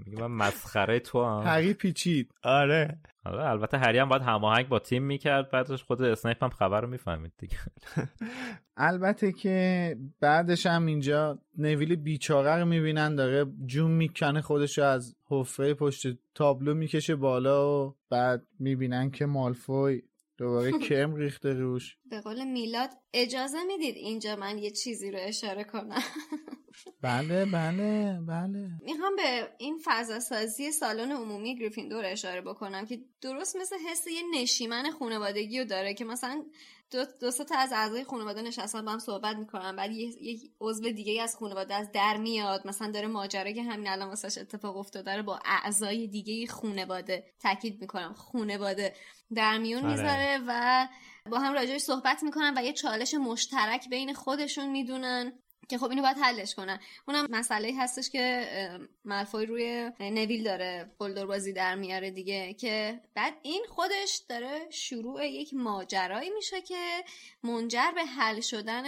[0.05, 1.43] میگه من مسخره تو هم.
[1.47, 2.31] هری پیچید.
[2.43, 2.99] آره.
[3.25, 6.87] آره البته هری هم باید هماهنگ با تیم می‌کرد بعدش خود اسنیپ هم خبر رو
[6.87, 7.57] می‌فهمید دیگه.
[8.77, 15.73] البته که بعدش هم اینجا نویل بیچاره رو می‌بینن داره جون می‌کنه خودش از حفره
[15.73, 20.01] پشت تابلو می‌کشه بالا و بعد می‌بینن که مالفوی
[20.37, 21.97] دوباره کم ریخته روش.
[22.05, 26.03] به قول میلاد اجازه می‌دید اینجا من یه چیزی رو اشاره کنم؟
[27.01, 28.69] بله بله بله.
[28.81, 34.21] می‌خوام به این فضا سازی سالن عمومی گریفیندور اشاره بکنم که درست مثل حس یه
[34.33, 36.45] نشیمن خانوادگی رو داره که مثلا
[36.91, 41.21] دو, دو تا از اعضای خانواده نشستن با هم صحبت می‌کنن بعد یک عضو دیگه
[41.23, 42.67] از خانواده از در میاد.
[42.67, 47.81] مثلا داره ماجرا که همین الان واسش اتفاق افتاده رو با اعضای دیگه خانواده تاکید
[47.81, 48.13] می‌کنم.
[48.13, 48.95] خانواده
[49.35, 49.91] در میون آره.
[49.91, 50.87] می‌ذاره و
[51.31, 55.39] با هم راجعش صحبت می‌کنن و یه چالش مشترک بین خودشون می‌دونن.
[55.67, 56.79] که خب اینو باید حلش کنن.
[57.07, 58.45] اونم مسئله هستش که
[59.05, 65.27] ملفوی روی نویل داره بلدر بازی در میاره دیگه که بعد این خودش داره شروع
[65.27, 67.03] یک ماجرایی میشه که
[67.43, 68.83] منجر به حل شدن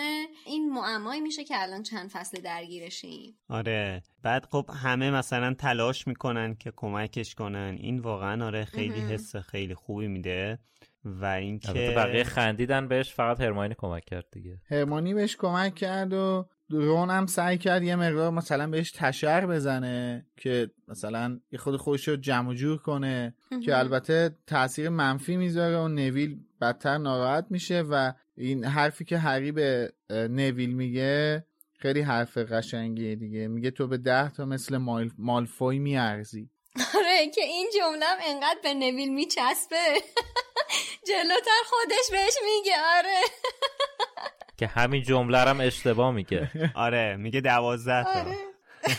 [0.46, 3.38] این معمایی میشه که الان چند فصل درگیرشیم.
[3.50, 4.04] آره.
[4.24, 7.78] بعد خب همه مثلا تلاش می‌کنن که کمکش کنن.
[7.80, 10.60] این واقعا آره خیلی حس خیلی خوبی میده.
[11.06, 14.62] و اینکه بقیه خندیدن بهش فقط هرماینی کمک کرد دیگه.
[14.72, 20.26] هرمانی بهش کمک کرد و رون هم سعی کرد یه مقدار مثلا بهش تشر بزنه
[20.38, 25.88] که مثلا یه خود خودش رو جمع جور کنه که البته تاثیر منفی می‌ذاره و
[25.88, 31.46] نویل بدتر ناراحت میشه و این حرفی که هری به نویل میگه
[31.80, 33.48] خیلی حرف قشنگیه دیگه.
[33.48, 35.12] میگه تو به ده تا مثل مال...
[35.18, 36.50] مالفوی میارزی.
[36.96, 39.78] آره که این جمله انقدر به نویل میچسبه.
[41.08, 43.22] جلوتر خودش بهش میگه آره.
[44.60, 46.52] که همین جمله هم اشتباه میگه.
[46.76, 48.10] آره میگه دوازده تا.
[48.10, 48.36] آره.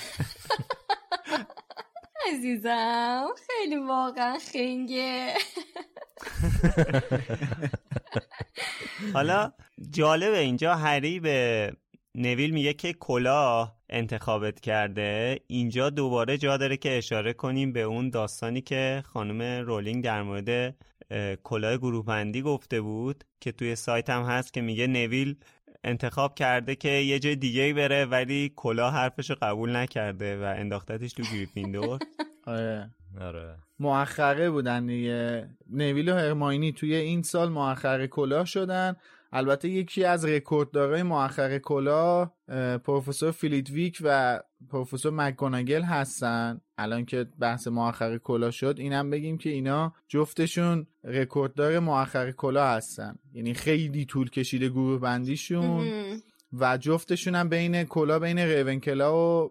[2.32, 5.34] عزیزم خیلی واقعا خنگه.
[9.14, 9.52] حالا
[9.90, 11.72] جالبه اینجا هری به
[12.14, 15.40] نویل میگه که کلاه انتخابت کرده.
[15.46, 20.74] اینجا دوباره جا داره که اشاره کنیم به اون داستانی که خانم رولینگ در مورد
[21.42, 25.36] کلاه گروه بندی گفته بود که توی سایت هم هست که میگه نویل
[25.84, 31.22] انتخاب کرده که یه جای دیگه بره ولی کلاه حرفش قبول نکرده و انداختتش تو
[31.22, 31.98] گریفیندور.
[32.46, 32.90] آره.
[33.20, 33.56] آره.
[33.78, 35.48] مؤخره بودن دیگه.
[35.70, 38.96] نویل و هرماینی توی این سال مؤخره کلاه شدن.
[39.32, 42.34] البته یکی از رکورددارای مؤخر کلاه
[42.84, 46.60] پروفسور فلیت‌ویک و پروفسور مک‌گوناگل هستن.
[46.78, 53.18] الان که بحث مؤخر کلاه شد اینم بگیم که اینا جفتشون رکورددار مؤخر کلاه هستن.
[53.32, 55.90] یعنی خیلی طول کشیده گروه بندیشون
[56.52, 59.50] و جفتشون هم بین کلا بین ریونکلا و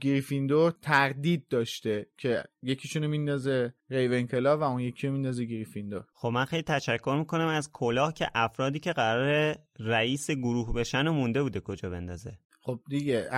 [0.00, 6.04] گریفیندور تردید داشته که یکیشونو میندازه ریونکلا و اون یکی رو میندازه گریفیندور.
[6.14, 11.12] خب من خیلی تشکر می‌کنم از کلاه که افرادی که قرار رئیس گروه بشن و
[11.12, 12.38] مونده بوده کجا بندازه.
[12.62, 13.28] خب دیگه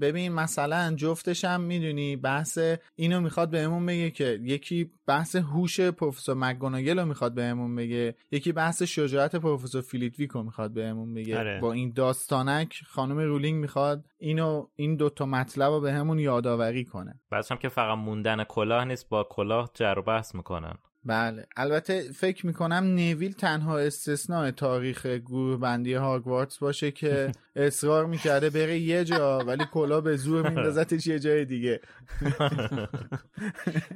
[0.00, 2.58] ببین مثلا جفتش هم می‌دونی بحث
[2.94, 8.52] اینو می‌خواد بهمون بگه که یکی بحث هوش پروفسور مک‌گوناگل رو می‌خواد بهمون بگه یکی
[8.52, 11.38] بحث شجاعت پروفسور فلیت‌ویک رو می‌خواد بهمون بگه.
[11.38, 11.60] آره.
[11.60, 17.20] با این داستانک خانم رولینگ می‌خواد اینو این دوتا مطلب رو بهمون یادآوری کنه.
[17.30, 20.74] بعدش هم که فقط موندن کلاه نیست با کلاه جر بحث می‌کنن.
[21.04, 21.46] بله.
[21.56, 28.78] البته فکر می‌کنم نویل تنها استثناء تاریخ گروه بندی هاگوارتس باشه که اصرار می‌کرده بره
[28.78, 31.80] یه جا ولی کلا به زور میندازتش یه جای دیگه.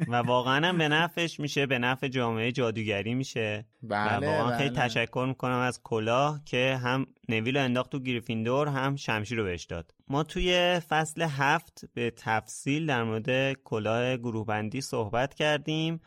[0.09, 3.67] و واقعا به نفعش میشه به نفع جامعه جادوگری میشه.
[3.83, 4.89] بله و واقعا خیلی بله.
[4.89, 9.65] تشکر می‌کنم از کلاه که هم نویل رو انداخت تو گریفیندور هم شمشیر رو بهش
[9.65, 9.95] داد.
[10.09, 16.01] ما توی فصل هفت به تفصیل در مورد کلاه گروه بندی صحبت کردیم.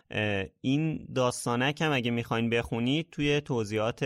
[0.61, 4.03] این داستانک هم اگه می‌خواین بخونید توی توضیحات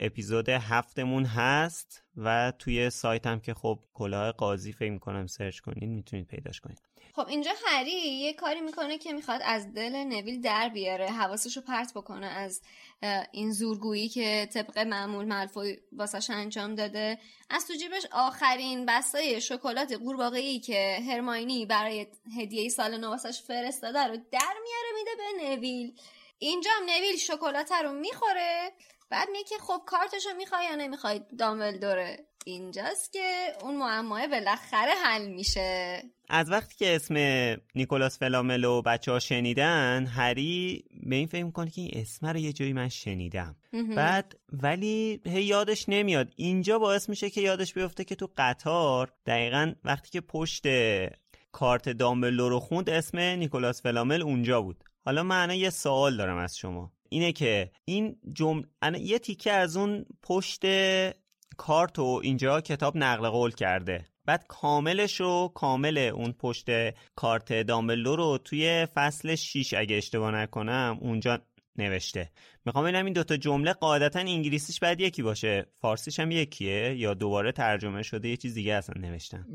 [0.00, 5.88] اپیزود هفتمون هست و توی سایت هم که خب کلاه قاضی فکر می‌کنم سرچ کنید
[5.88, 6.80] می‌تونید پیداش کنید
[7.14, 11.62] خب اینجا هری یه کاری می‌کنه که می‌خواد از دل نویل در بیاره حواسش رو
[11.62, 12.62] پرت بکنه از
[13.32, 17.18] این زورگویی که طبق معمول ملفوی واسش انجام داده.
[17.50, 22.06] از تو جیبش آخرین بستای شکلات قورباغه‌ای که هرماینی برای
[22.38, 25.92] هدیه سال نو واسش فرستاده رو در میاره میده به نویل.
[26.38, 28.72] اینجا هم نویل شکلات رو می‌خوره.
[29.10, 35.28] بعد میگه که خب کارتشو می‌خوای یا نمی‌خوای؟ دامبلدوره اینجاست که اون معماه بالاخره حل
[35.28, 36.02] میشه.
[36.28, 37.16] از وقتی که اسم
[37.74, 42.36] نیکولاس فلامل و بچه ها شنیدن هری به این فکر کنه که این اسم رو
[42.36, 43.56] یه جایی من شنیدم.
[43.96, 46.32] بعد ولی هی یادش نمیاد.
[46.36, 50.64] اینجا باعث میشه که یادش بیفته که تو قطار دقیقا وقتی که پشت
[51.52, 54.84] کارت دامبلدور رو خوند اسم نیکولاس فلامل اونجا بود.
[55.04, 56.92] حالا من یه سوال دارم از شما.
[57.08, 58.64] اینه که این جمله
[59.00, 60.62] یه تیکه از اون پشت
[61.56, 64.04] کارت و اینجا کتاب نقل قول کرده.
[64.24, 66.66] بعد کاملش رو کامل اون پشت
[67.14, 71.38] کارت دامبلو رو توی فصل 6 اگه اشتباه نکنم اونجا
[71.78, 72.30] نوشته.
[72.64, 75.66] می‌خوام ببینم این دوتا جمله قاعدتا انگلیسیش باید یکی باشه.
[75.80, 79.46] فارسیش هم یکیه یا دوباره ترجمه شده یه چیز دیگه اصلا نوشتن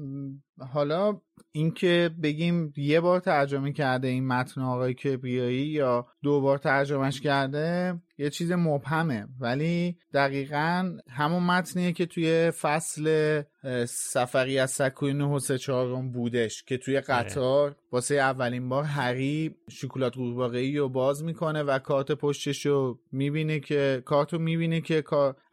[0.74, 7.22] حالا اینکه بگیم یه بار ترجمه کرده این متن آقای کبریایی یا دو بار ترجمهش
[7.22, 9.28] کرده یه چیز مبهمه.
[9.39, 13.41] ولی دقیقا همون متنیه که توی فصل
[13.86, 20.16] سفری از سکوی نه و چهارم بودش که توی قطار واسه اولین بار هری شکلات
[20.16, 25.03] قورباغه‌ای رو باز می‌کنه و کارت پشتش رو می‌بینه که کارت رو می‌بینه که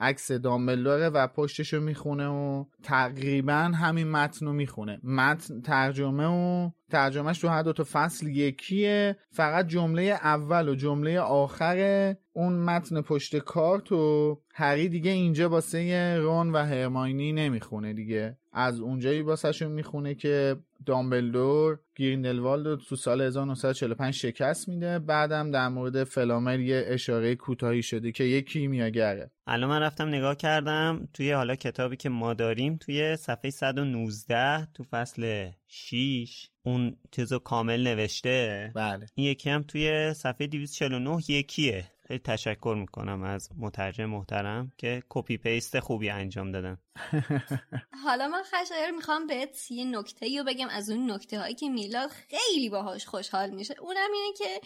[0.00, 5.00] عکس دامبلدوره و پشتش رو می‌خونه و تقریبا همین متن رو می‌خونه.
[5.02, 9.16] متن ترجمه و ترجمهش تو هر دو تا فصل یکیه.
[9.30, 16.16] فقط جمله اول و جمله آخر اون متن پشت کارت و هری دیگه اینجا واسه
[16.16, 18.36] رون و هرماینی نمی‌خونه دیگه.
[18.52, 20.56] از اونجایی واسهشون می‌خونه که
[20.86, 24.98] دامبلدور گریندلوالد رو تو سال 1945 شکست میده.
[24.98, 29.30] بعدم در مورد فلامل یه اشاره کوتاهی شده که یه کیمیاگره.
[29.46, 34.84] الان من رفتم نگاه کردم توی حالا کتابی که ما داریم توی صفحه 119 تو
[34.90, 38.72] فصل 6 اون چیزو کامل نوشته.
[38.74, 39.06] بله.
[39.14, 41.84] این یکی هم توی صفحه 249 یکیه.
[42.08, 46.78] خیلی تشکر می‌کنم از مترجم محترم که copy paste خوبی انجام دادن.
[48.04, 52.10] حالا من خشایر می‌خوام بهت یه نکته رو بگم از اون نکته هایی که میلاد
[52.10, 53.74] خیلی باهاش خوشحال میشه.
[53.80, 54.60] اونم اینه که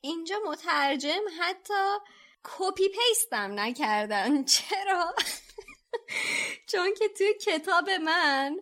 [0.00, 1.98] اینجا مترجم حتی
[2.42, 4.44] کپی پیستم نکردن.
[4.54, 5.14] چرا؟
[6.70, 8.56] چون که توی کتاب من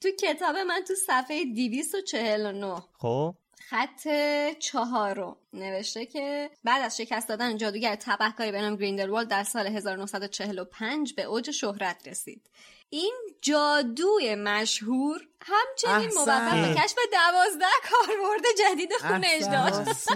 [0.00, 3.34] تو کتاب من تو صفحه 249 خب؟
[3.70, 4.08] خط
[4.58, 5.36] چهارم.
[5.52, 11.22] نوشته که بعد از شکست دادن جادوگر تبهکاری به نام گریندلوالد در سال 1945 به
[11.22, 12.50] اوج شهرت رسید.
[12.88, 20.10] این جادوی مشهور همچنین موفق به کشف دوازده کاربرد جدید خونش داشت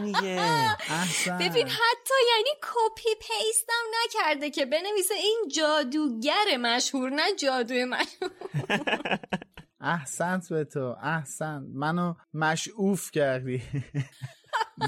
[1.41, 8.31] ببین حتی یعنی کپی پیستم نکرده که بنویسه این جادوگر مشهور نه جادوی مشهور.
[9.85, 13.63] احسنت به تو احسن منو مشعوف کردی.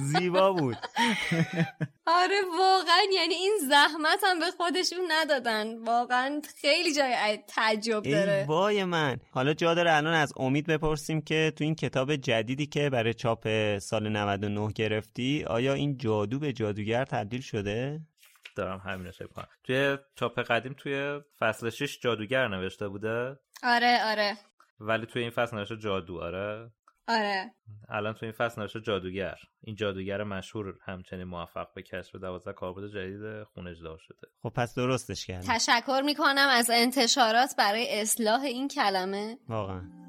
[0.00, 0.76] زیبا بود.
[2.06, 3.02] آره واقعا.
[3.14, 5.78] یعنی این زحمت هم به خودشون ندادن.
[5.78, 8.32] واقعا خیلی جای تعجب داره.
[8.32, 9.16] ای وای من.
[9.30, 13.78] حالا جا داره الان از امید بپرسیم که تو این کتاب جدیدی که برای چاپ
[13.78, 18.00] سال 99 گرفتی آیا این جادو به جادوگر تبدیل شده؟
[18.56, 24.36] دارم همین کنم توی چاپ قدیم توی فصل 6 جادوگر نوشته بوده؟ آره آره.
[24.80, 26.70] ولی توی این فصل نوشته جادو آره؟
[27.08, 27.54] آره.
[27.88, 29.36] الان توی این فصل نوشته جادوگر.
[29.60, 34.28] این جادوگر مشهور همچنین موفق به کشف دوازده کاربرد جدید خونجدا شده.
[34.42, 39.38] خب پس درستش کرد تشکر می‌کنم از انتشارات برای اصلاح این کلمه.
[39.48, 40.05] واقعا.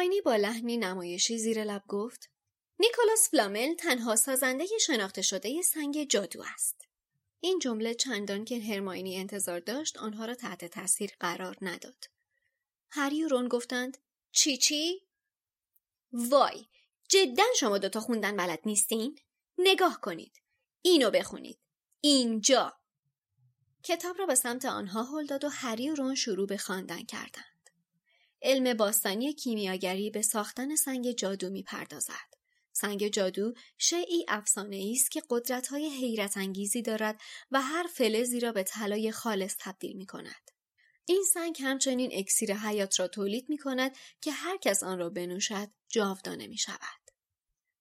[0.00, 2.30] هرماینی با لحنی نمایشی زیر لب گفت
[2.78, 6.88] نیکولاس فلامل تنها سازنده شناخته شده سنگ جادو است.
[7.40, 12.04] این جمله چندان که هرماینی انتظار داشت آنها را تحت تاثیر قرار نداد.
[12.90, 13.98] هری و رون گفتند
[14.32, 15.06] چی چی؟
[16.12, 16.66] وای
[17.08, 19.18] جدا شما دوتا خوندن بلد نیستین؟
[19.58, 20.42] نگاه کنید.
[20.82, 21.58] اینو بخونید.
[22.00, 22.72] اینجا.
[23.82, 27.49] کتاب را به سمت آنها هل داد و هری و رون شروع به خواندن کردند.
[28.42, 32.40] علم باستانی کیمیاگری به ساختن سنگ جادو می پردازد.
[32.72, 37.20] سنگ جادو شیعی افسانه است که قدرت‌های حیرت انگیزی دارد
[37.50, 40.50] و هر فلزی را به طلای خالص تبدیل می کند.
[41.04, 45.68] این سنگ همچنین اکسیر حیات را تولید می کند که هر کس آن را بنوشد
[45.88, 47.00] جاودانه می شود.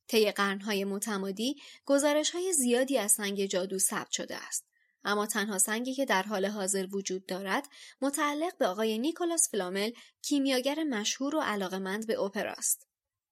[0.08, 1.56] طی قرنهای متمادی
[1.86, 4.69] گزارش های زیادی از سنگ جادو ثبت شده است.
[5.04, 7.68] اما تنها سنگی که در حال حاضر وجود دارد
[8.02, 9.92] متعلق به آقای نیکولاس فلامل
[10.22, 12.88] کیمیاگر مشهور و علاقمند به اپراست.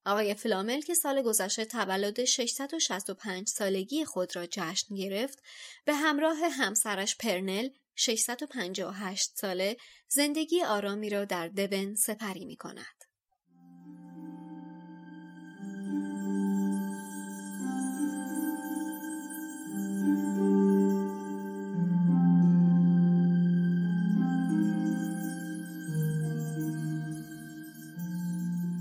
[0.05, 5.43] آقای فلامل که سال گذشته تولد 665 سالگی خود را جشن گرفت
[5.85, 12.96] به همراه همسرش پرنل 658 ساله زندگی آرامی را در دبن سپری می کند.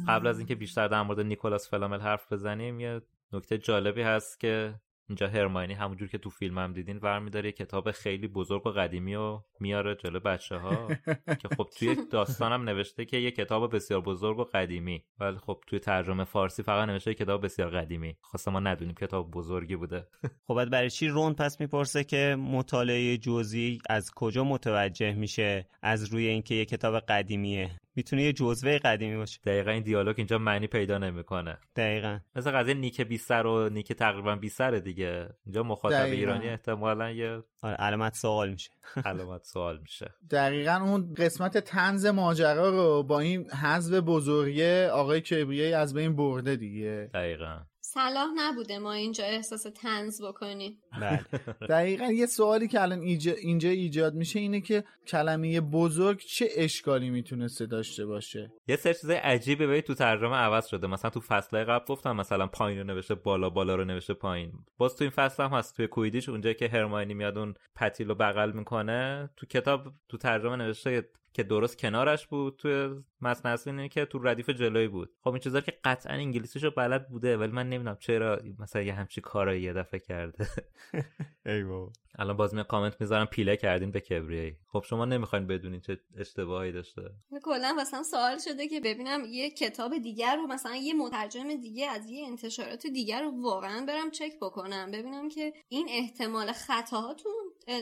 [0.09, 3.01] قبل از اینکه بیشتر در مورد نیکولاس فلامل حرف بزنیم یه
[3.33, 4.75] نکته جالبی هست که
[5.09, 9.15] اینجا هرماینی همونجور که تو فیلم هم دیدین ورمیداره یه کتاب خیلی بزرگ و قدیمی
[9.15, 10.89] و میاره جلو بچه ها
[11.41, 15.79] که خب توی داستانم نوشته که یه کتاب بسیار بزرگ و قدیمی ولی خب توی
[15.79, 18.17] ترجمه فارسی فقط نوشته کتاب بسیار قدیمی.
[18.21, 20.07] خواسته ما ندونیم کتاب بزرگی بوده.
[20.49, 26.27] خب برای چی رون پس می‌پرسه که مطالعه جزئی از کجا متوجه میشه از روی
[26.27, 29.41] اینکه یه کتاب قدیمیه؟ می‌تونه یه جزوه قدیمی باشه.
[29.47, 31.59] دقیقا این دیالوگ اینجا معنی پیدا نمی‌کنه.
[31.77, 32.19] دقیقا.
[32.37, 35.29] مثل قضیه نیک بی سر و نیک تقریبا بی سر دیگه.
[35.47, 36.17] اینجا مخاطب دقیقاً.
[36.17, 38.71] ایرانی احتمالا یه آره علامت سوال میشه.
[39.05, 40.15] علامت سوال میشه.
[40.31, 46.57] دقیقا اون قسمت تنز ماجرا رو با این حذف بزرگی آقای کبریایی از بین برده
[46.57, 47.11] دیگه.
[47.15, 47.59] دقیقا.
[47.97, 50.79] صلاح نبوده ما اینجا احساس تنز بکنیم.
[51.01, 51.21] بله.
[51.69, 57.11] دقیقا یه سوالی که الان ایجا- اینجا ایجاد میشه اینه که کلمه بزرگ چه اشکالی
[57.11, 60.87] می‌تونسته داشته باشه؟ یه سری چیزای عجیبه به تو ترجمه عوض شده.
[60.87, 64.53] مثلا تو فصل قبل گفتم مثلا پایین رو نوشته بالا بالا رو نوشته پایین.
[64.79, 65.77] باز تو این فصل هم هست.
[65.77, 70.57] توی کویدیش اونجا که هرماینی میاد اون پتیل رو بغل می‌کنه تو کتاب تو ترجمه
[70.57, 75.11] نوشته که درست کنارش بود توی متن اصلی اینه که تو ردیف جلویی بود.
[75.21, 79.21] خب این چیزا که قطعا انگلیسیشو بلد بوده ولی من نمی‌دونم چرا مثلا یه همچی
[79.21, 80.49] کارایی یه دفعه کرده.
[81.47, 81.93] ای بابا.
[82.19, 86.73] الان باز می کامنت می‌ذارم پیله کردین به کبریایی خب شما نمی‌خواین بدونین چه اشتباهی
[86.73, 87.03] داشته.
[87.43, 92.11] کلا واسم سوال شده که ببینم یه کتاب دیگر رو مثلا یه مترجم دیگه از
[92.11, 94.91] یه انتشارات دیگر رو واقعا برم چک بکنم.
[94.91, 97.29] ببینم که این احتمال خطاها تو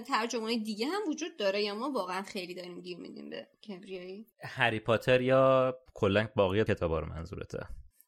[0.06, 4.80] ترجمه دیگه هم وجود داره یا ما واقعا خیلی داریم گیر میدیم به کبریایی؟ هری
[4.80, 7.66] پاتر یا کلا باقی کتابا رو منظورته؟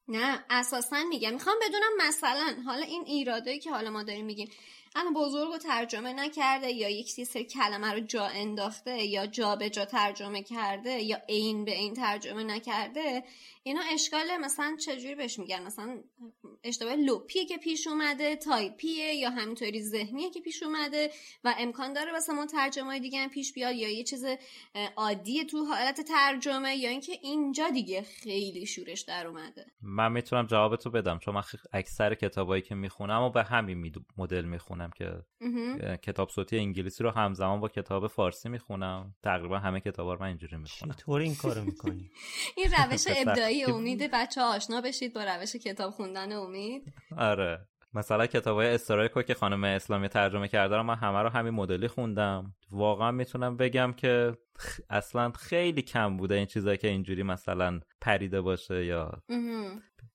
[0.09, 1.33] نه اساسا میگم.
[1.33, 4.49] می‌خوام بدونم مثلا حالا این ایرادایی که حالا ما داریم میگیم
[4.99, 9.71] الان بزرگ رو ترجمه نکرده یا یک سری کلمه رو جا انداخته یا جا به
[9.71, 13.25] جا ترجمه کرده یا عین به عین ترجمه نکرده
[13.63, 16.03] اینا اشکال مثلا چجوری بهش میگن؟ مثلا
[16.65, 21.11] اشتباه لپیه که پیش اومده تایپیه یا همینطوری ذهنیه که پیش اومده
[21.45, 24.25] و امکان داره واسه ما ترجمه های دیگه هم پیش بیاد یا یه چیز
[24.97, 29.67] عادیه تو حالت ترجمه یا اینکه اینجا دیگه خیلی شورش در اومده.
[29.83, 31.43] من می‌تونم جواب تو بدم چون من
[31.73, 34.86] اکثر کتابایی که می‌خونم و به همین می- مدل می‌خونم.
[34.91, 35.23] که
[35.81, 39.15] اه، کتاب صوتی انگلیسی رو همزمان با کتاب فارسی می‌خونم.
[39.23, 40.93] تقریبا همه کتابا رو من اینجوری می‌خونم.
[40.95, 42.11] چطور این کارو می‌کنی؟
[42.57, 46.93] این روش ابداعی که- امید بچه آشنا بشید با روش کتاب خوندن امید.
[47.17, 47.67] آره.
[47.95, 51.89] مثلا کتاب های استرایکو که خانم اسلامی ترجمه کرده رو من همه رو همین مدلی
[51.89, 52.55] خوندم.
[52.71, 54.33] واقعا می‌تونم بگم که
[54.91, 59.23] اصلا خیلی کم بوده این چیزایی که اینجوری مثلا پریده باشه یا.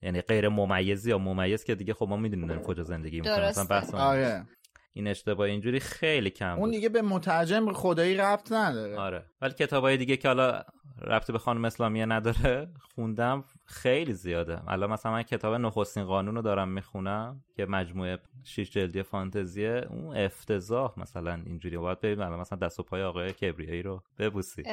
[0.01, 3.36] یعنی غیر ممیزی یا ممیز که دیگه خب ما می‌دونیم کجا زندگی می‌کنیم.
[3.36, 3.61] درسته.
[3.63, 4.45] مثلا بحث آره.
[4.94, 6.72] این اشتباه اینجوری خیلی کم اون بود.
[6.72, 9.00] دیگه به مترجم خدایی ربط نداره.
[9.00, 9.26] آره.
[9.42, 10.64] ولی کتابای دیگه که حالا
[11.02, 14.72] ربطی به خانم اسلامیه نداره خوندم خیلی زیاده.
[14.72, 19.88] الان مثلا من کتاب نخستین قانون رو دارم می‌خونم که مجموعه شیش جلدی فانتزیه.
[19.89, 24.64] اون افتضاح مثلا اینجوری باید ببینیم الان مثلا دست و پای آقای کبریایی رو ببوسی.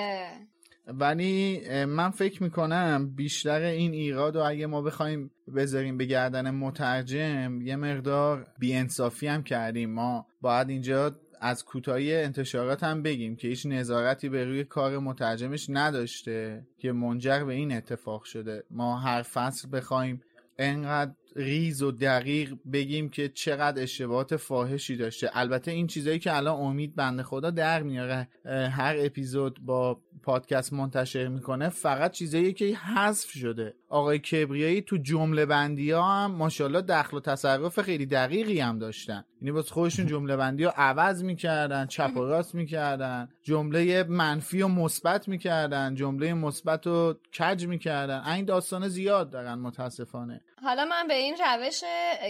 [0.89, 7.61] ولی من فکر می‌کنم بیشتر این ایراد و اگه ما بخوایم بذاریم به گردن مترجم
[7.62, 9.91] یه مقدار بیانصافی هم کردیم.
[9.91, 15.66] ما باید اینجا از کوتاهی انتشارات هم بگیم که هیچ نظارتی به روی کار مترجمش
[15.68, 18.64] نداشته که منجر به این اتفاق شده.
[18.70, 20.20] ما هر فصل بخوایم
[20.59, 25.31] انقدر ریز و دقیق بگیم که چقدر اشتباهات فاحشی داشته.
[25.33, 28.29] البته این چیزایی که الان امید بنده خدا در میاره
[28.70, 33.74] هر اپیزود با پادکست منتشر می‌کنه فقط چیزایی که حذف شده.
[33.89, 39.24] آقای کبریایی تو جمله بندی ها هم ماشاءالله دخل و تصرف خیلی دقیقی هم داشتن.
[39.43, 44.68] یعنی باز خودشون جمله بندی ها عوض می‌کردن چپ و راست می‌کردن جمله منفی و
[44.68, 48.22] مثبت می‌کردن جمله مثبت و کج می‌کردن.
[48.26, 50.41] این داستان زیاد دارن متاسفانه.
[50.62, 51.80] حالا من به این روش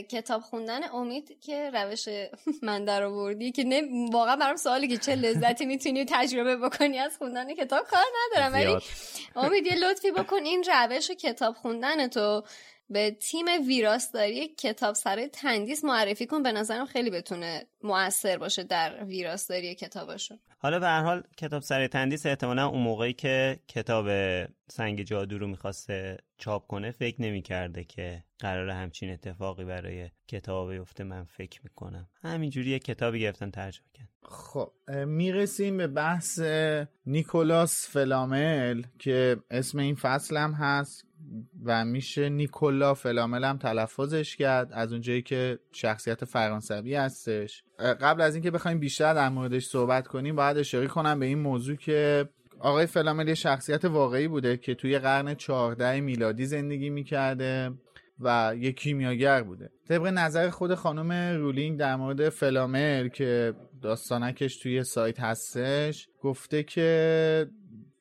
[0.08, 2.08] کتاب خوندن امید که روش
[2.62, 7.16] من در آوردی که نه واقعا برام سوالی که چه لذتی می‌تونی تجربه بکنی از
[7.16, 8.52] خوندن کتاب کار ندارم.
[8.52, 8.78] ولی.
[9.36, 12.42] امید یه لطفی بکن این روش کتاب خوندن تو
[12.90, 16.42] به تیم ویراستاری کتاب سرای تندیس معرفی کن.
[16.42, 21.86] به نظرم خیلی بتونه موثر باشه در ویراستاری کتابشون حالا به هر حال کتاب سر
[21.86, 24.08] تندیس احتمالا اون موقعی که کتاب
[24.68, 31.04] سنگ جادو رو می‌خواسته چاپ کنه فکر نمی‌کرده که قرار همچین اتفاقی برای کتاب بیفته
[31.04, 32.08] من فکر می‌کنم.
[32.22, 34.72] همینجوری یه کتابی گرفتن ترجمه کرد خب
[35.06, 36.40] می‌رسیم به بحث
[37.06, 41.04] نیکولاس فلامل که اسم این فصل هم هست
[41.64, 47.64] و میشه نیکولا فلامل هم تلفظش کرد از اونجایی که شخصیت فرانسوی هستش.
[47.78, 51.76] قبل از اینکه بخوایم بیشتر در موردش صحبت کنیم باید اشاره کنم به این موضوع
[51.76, 52.28] که
[52.60, 57.70] آقای فلامل یه شخصیت واقعی بوده که توی قرن 14 میلادی زندگی می‌کرده
[58.20, 59.70] و یک کیمیاگر بوده.
[59.88, 67.46] طبق نظر خود خانم رولینگ در مورد فلامل که داستانکش توی سایت هستش گفته که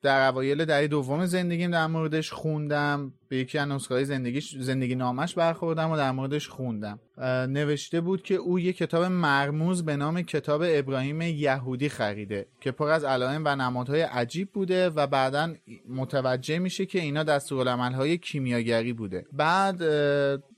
[0.02, 5.34] در اوایل دهه دوم زندگیم در موردش خوندم به یکی از نسخه‌های زندگیش زندگی نامش
[5.34, 7.00] برخوردم و در موردش خوندم.
[7.48, 12.88] نوشته بود که او یک کتاب مرموز به نام کتاب ابراهیم یهودی خریده که پر
[12.88, 15.54] از علائم و نمادهای عجیب بوده و بعدا
[15.88, 19.24] متوجه میشه که اینا دستورالعملهای کیمیاگری بوده.
[19.32, 19.78] بعد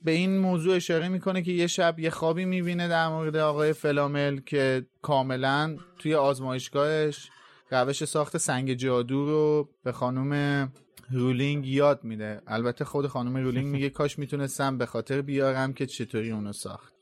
[0.03, 4.39] به این موضوع اشاره می‌کنه که یه شب یه خوابی می‌بینه در مورد آقای فلامل
[4.39, 7.29] که کاملا توی آزمایشگاهش
[7.71, 10.71] روش ساخت سنگ جادو رو به خانم
[11.11, 12.41] رولینگ یاد میده.
[12.47, 16.93] البته خود خانم رولینگ میگه کاش می‌تونستم به خاطر بیارم که چطوری اونو ساخت.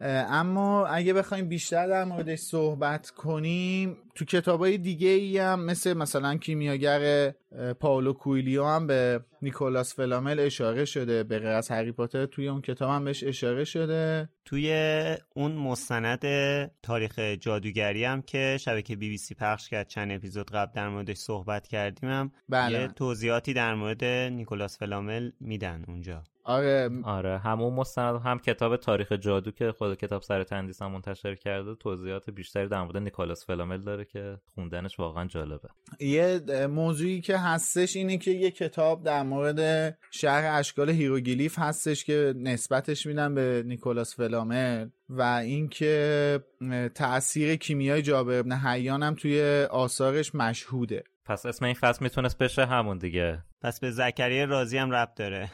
[0.00, 6.36] اما اگه بخوایم بیشتر در موردش صحبت کنیم تو کتابای دیگه ای هم مثل مثلا
[6.36, 7.32] کیمیاگر
[7.80, 11.22] پاولو کویلیو هم به نیکولاس فلامل اشاره شده.
[11.22, 14.28] به غیر از هری پاتر توی اون کتاب هم بهش اشاره شده.
[14.44, 14.72] توی
[15.34, 16.20] اون مستند
[16.82, 21.16] تاریخ جادوگری هم که شبکه بی بی سی پخش کرد چند اپیزود قبل در موردش
[21.16, 22.80] صحبت کردیم هم بله.
[22.80, 26.22] یه توضیحاتی در مورد نیکولاس فلامل میدن اونجا.
[26.44, 26.90] آره.
[27.04, 32.30] آره همون مستند هم کتاب تاریخ جادو که خود کتابسرای تندیس هم منتشر کرده توضیحات
[32.30, 35.68] بیشتری در مورد نیکولاس فلامل داره که خوندنش واقعا جالبه.
[36.00, 42.34] یه موضوعی که هستش اینه که یه کتاب در مورد شرح اشکال هیروگلیف هستش که
[42.36, 46.40] نسبتش میدن به نیکولاس فلامل و اینکه
[46.94, 51.04] تاثیر کیمیای جابر ابن حیان هم توی آثارش مشهوده.
[51.24, 53.42] پس اسم این فصل می‌تونست بشه همون دیگه.
[53.62, 55.50] پس به زکریه رازی هم ربط داره.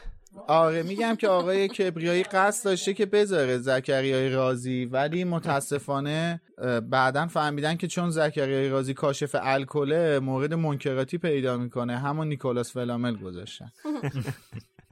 [0.47, 6.41] آره میگم که آقای کبریایی قصد داشته که بذاره زکریای رازی ولی متاسفانه
[6.89, 11.97] بعدا فهمیدن که چون زکریای رازی کاشف الکله مورد منکراتی پیدا می‌کنه.
[11.97, 13.71] همون نیکولاس فلامل گذاشتن.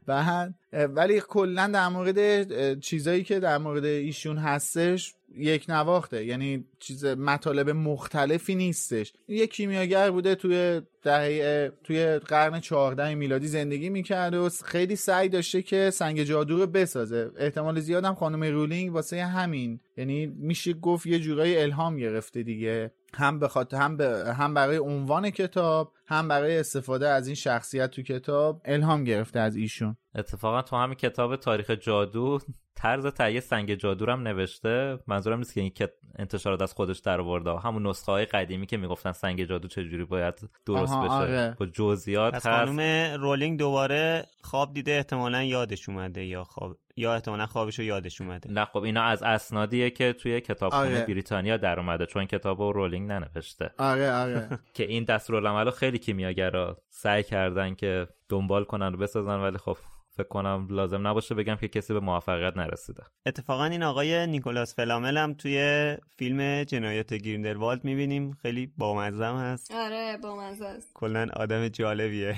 [0.05, 6.25] بعد ولی کلا در مورد چیزایی که در مورد ایشون هستش یک نواخته.
[6.25, 9.13] یعنی چیز مطالب مختلفی نیستش.
[9.27, 15.61] یک کیمیاگر بوده توی دهه توی قرن 14 میلادی زندگی می‌کرد و خیلی سعی داشته
[15.61, 17.31] که سنگ جادو رو بسازه.
[17.37, 19.79] احتمال زیادم خانم رولینگ واسه همین.
[19.97, 22.91] یعنی میشه گفت یه جورایی الهام گرفته دیگه.
[23.17, 27.91] هم به خاطر هم, به هم برای عنوان کتاب هم برای استفاده از این شخصیت
[27.91, 29.97] تو کتاب الهام گرفته از ایشون.
[30.15, 32.39] اتفاقا تو همین کتاب تاریخ جادو
[32.75, 34.99] طرز تهیه سنگ جادو هم نوشته.
[35.07, 35.71] منظورم نیست که این
[36.19, 40.49] انتشارات از خودش در آورده همون نسخه های قدیمی که می‌گفتن سنگ جادو چجوری باید
[40.65, 41.11] درست بشه.
[41.11, 41.55] آره.
[41.59, 42.79] با جزئیات پس خانم
[43.21, 48.51] رولینگ دوباره خواب دیده احتمالا یادش اومده یا خواب یا احتمالا خوابش رو یادش اومده.
[48.51, 51.05] نه خب اینا از اسنادیه که توی کتابخونه آره.
[51.05, 53.71] بریتانیا در اومده چون کتاب رو رولینگ ننوشته.
[53.77, 54.49] آره آره.
[54.73, 59.77] که این دستورالعمل خیلی کیمیاگرا سعی کردن که دنبال کنن و بسازن ولی خب
[60.17, 63.03] فکر کنم لازم نباشه بگم که کسی به موفقیت نرسیده.
[63.25, 68.31] اتفاقا این آقای نیکولاس فلامل هم توی فیلم جنایات گریندلوالد می‌بینیم.
[68.41, 69.71] خیلی بامزه هست.
[69.71, 70.91] آره بامزه است.
[70.93, 72.35] کلا آدم جالبیه.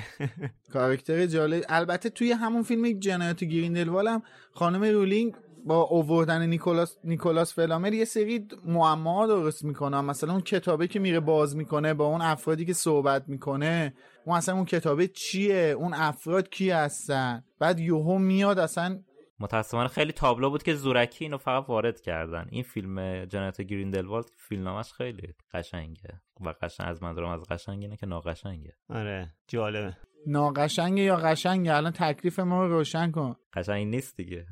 [0.74, 1.64] کاراکتر جالب.
[1.70, 4.22] البته توی همون فیلم جنایات گریندلوالد هم
[4.52, 5.34] خانم رولینگ
[5.66, 10.02] با اووردن نیکولاس نیکولاس فلامل یه سری معما درست می‌کنه.
[10.02, 13.94] مثلا اون کتابه که میره باز می‌کنه با اون افرادی که صحبت می‌کنه
[14.26, 19.00] اون اصلا اون کتابه چیه؟ اون افراد کی هستن؟ بعد یوهو میاد اصلا
[19.40, 22.48] متاسفانه خیلی تابلو بود که زورکی اینو فقط وارد کردن.
[22.50, 28.06] این فیلم جنایت گریندلوالد فیلمنامش خیلی قشنگه و قشنگ از منظورم از قشنگ اینه که
[28.06, 28.74] ناقشنگه.
[28.90, 29.98] آره جالبه.
[30.28, 33.36] ناقشنگه یا قشنگه؟ الان تکلیف ما رو روشن کن.
[33.54, 34.46] قشنگ نیست دیگه.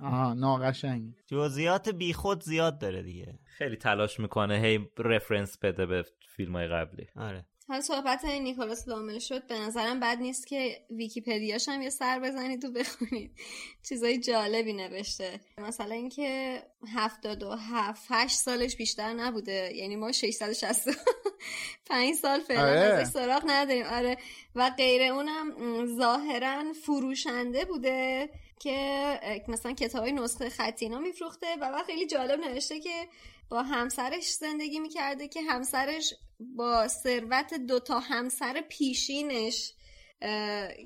[0.00, 1.14] آها ناقشنگ.
[1.26, 3.38] جزئیات بیخود زیاد داره دیگه.
[3.44, 6.04] خیلی تلاش می‌کنه هی رفرنس بده به
[6.36, 7.06] فیلم های قبلی.
[7.16, 7.46] آره.
[7.68, 12.64] حالا صحبت نیکولاس لامل شد به نظرم بد نیست که ویکیپدیاش هم یه سر بزنید
[12.64, 13.30] و بخونید
[13.88, 15.40] چیزای جالبی نوشته.
[15.58, 16.62] مثلا اینکه
[16.94, 19.72] هفتاد و هفت هشت سالش بیشتر نبوده.
[19.74, 22.80] یعنی ما 665 سال فعلا آره.
[22.80, 23.86] ازش سراغ نداریم.
[23.86, 24.18] آره.
[24.54, 31.46] و غیر اونم ظاهرا فروشنده بوده که مثلا کتاب های نسخه خطی اینا میفروخته.
[31.60, 33.08] و خیلی جالب نوشته که
[33.50, 39.72] با همسرش زندگی می‌کرده که همسرش با ثروت دوتا همسر پیشینش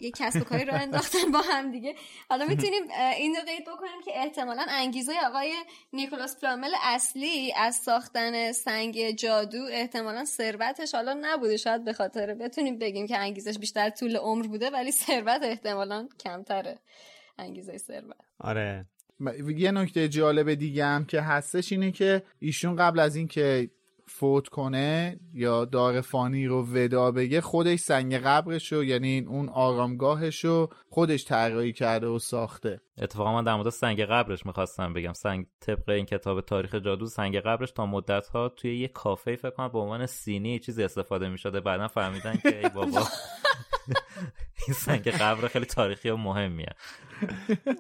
[0.01, 1.95] یه کسب و کاری رو انداختن با هم دیگه.
[2.29, 2.83] حالا می‌تونیم
[3.17, 5.55] این رو قید بکنیم که احتمالا انگیزه آقای
[5.93, 11.57] نیکولاس فلامل اصلی از ساختن سنگ جادو احتمالا ثروتش حالا نبوده.
[11.57, 16.79] شاید به خاطر بتونیم بگیم که انگیزش بیشتر طول عمر بوده ولی ثروت احتمالا کمتره.
[17.39, 18.17] انگیزه ثروت.
[18.41, 18.87] آره.
[19.57, 23.71] یه نکته جالب دیگه هم که هستش اینه که ایشون قبل از اینکه
[24.07, 30.45] فوت کنه یا دار فانی رو ودا بگه خودش سنگ قبرش رو یعنی اون آرامگاهش
[30.45, 32.81] رو خودش طراحی کرده و ساخته.
[32.99, 35.13] اتفاقا من در مورد سنگ قبرش می‌خواستم بگم.
[35.13, 39.51] سنگ طبق این کتاب تاریخ جادو سنگ قبرش تا مدت ها توی یه کافه فکر
[39.51, 41.61] کنم به عنوان سینی چیزی استفاده می‌شده.
[41.61, 43.01] بعدا فهمیدن که ای بابا.
[44.67, 46.75] این سنگ قبر خیلی تاریخی و مهمیه.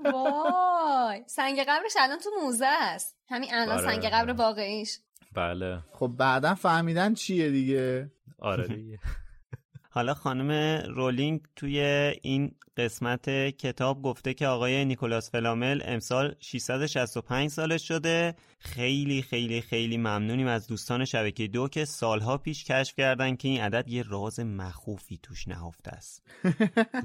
[0.05, 3.16] وای سنگ قبرش الان تو موزه است.
[3.28, 3.94] همین الان آره.
[3.94, 4.98] سنگ قبر واقعیش.
[5.32, 5.78] بله.
[5.92, 8.98] خب بعدا فهمیدن چیه دیگه؟ آره دیگه.
[9.95, 10.51] حالا خانم
[10.95, 11.80] رولینگ توی
[12.22, 18.34] این قسمت کتاب گفته که آقای نیکولاس فلامل امسال 665 سالش شده.
[18.59, 23.61] خیلی خیلی خیلی ممنونیم از دوستان شبکه دو که سالها پیش کشف کردن که این
[23.61, 26.22] عدد یه راز مخوفی توش نهفته است.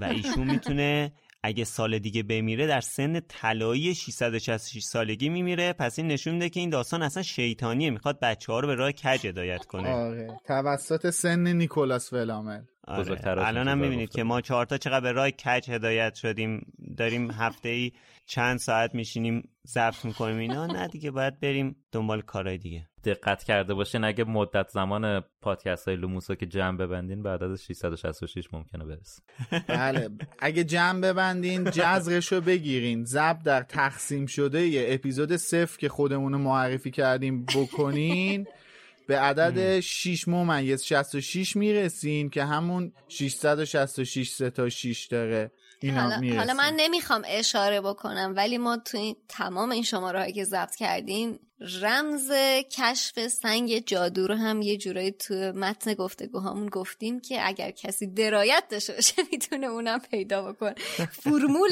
[0.01, 1.11] و ایشون می‌تونه
[1.43, 5.73] اگه سال دیگه بمیره در سن طلایی 666 سالگی میمیره.
[5.73, 7.89] پس این نشون میده که این داستان اصلا شیطانیه.
[7.89, 9.89] می‌خواد بچه ها رو به راه کج هدایت کنه.
[9.89, 10.39] آره.
[10.45, 12.61] توسط سن نیکولاس فلامل.
[12.87, 13.01] آره.
[13.01, 14.09] بزرگتر از الان هم می‌بینید.
[14.09, 17.91] که ما چهارتا چقدر به راه کج هدایت شدیم داریم هفته ای
[18.25, 22.87] چند ساعت میشینیم ضبط می‌کنیم اینا نه دیگه باید بریم دنبال کارهای دیگه.
[23.03, 28.53] دقت کرده باشین اگه مدت زمان پادکست های لوموسو که جمع ببندین به عدد 666
[28.53, 29.21] ممکنه برسه.
[29.67, 30.09] بله.
[30.39, 33.05] اگه جمع ببندین جزرش رو بگیرین.
[33.05, 38.47] زب در تقسیم شده یه اپیزود صفر که خودمون رو معرفی کردیم بکنین.
[39.07, 45.51] به عدد 6 ممیز 66 می‌رسین که همون 666 سه تا 6 داره.
[45.79, 50.33] اینا حالا, حالا من نمی‌خوام اشاره بکنم ولی ما تو این تمام این شماره هایی
[50.33, 51.39] که ضبط کردیم
[51.81, 52.31] رمز
[52.71, 58.63] کشف سنگ جادو رو هم یه جورایی تو متن گفتگوهامون گفتیم که اگر کسی درایت
[58.71, 60.75] داشته باشه می‌تونه اونم پیدا بکنه.
[61.11, 61.69] فرمول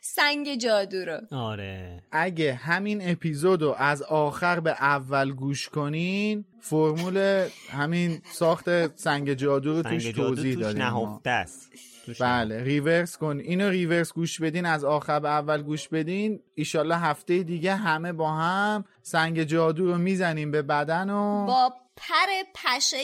[0.00, 1.20] سنگ جادو رو.
[1.30, 2.02] آره.
[2.12, 9.76] اگه همین اپیزود رو از آخر به اول گوش کنین فرمول همین ساخت سنگ جادو
[9.76, 11.06] رو توش توضیح دادیم ما.
[11.06, 11.70] نهفته است.
[12.06, 13.38] توش بله ریورس کن.
[13.38, 16.40] اینو ریورس گوش بدین از آخر به اول گوش بدین.
[16.54, 22.42] ایشالله هفته دیگه همه با هم سنگ جادو رو می‌زنیم به بدن و با پر
[22.54, 22.96] پشه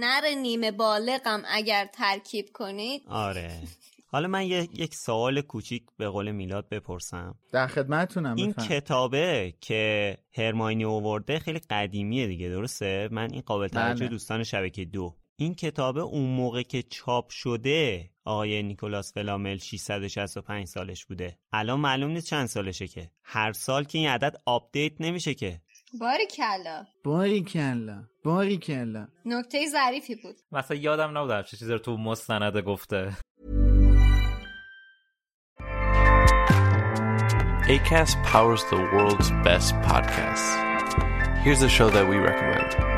[0.00, 3.02] نر نیمه بالغم اگر ترکیب کنید.
[3.08, 3.50] آره.
[4.10, 7.34] حالا من یه- یک سوال کوچیک به قول میلاد بپرسم.
[7.52, 8.82] در خدمتتونم این بفرمایید.
[8.82, 14.08] کتابه که هرماینی اوورده خیلی قدیمیه دیگه درسته؟ من این قابل توجه بله.
[14.08, 15.14] دوستان شبکه دو.
[15.40, 21.38] این کتابه اون موقع که چاپ شده آقای نیکولاس فلامل 665 سالش بوده.
[21.52, 23.10] الان معلوم نیست چند سالشه که.
[23.22, 25.60] هر سال که این عدد update نمیشه که.
[26.00, 26.84] باری کلا.
[27.04, 30.36] باریکلا باریکلا نکته ظریفی بود.
[30.52, 33.16] مثلا یادم نبود چه چیزی رو تو مستنده گفته.
[37.68, 40.48] ACAST powers the world's best podcasts.
[41.44, 42.97] Here's a show that we recommend.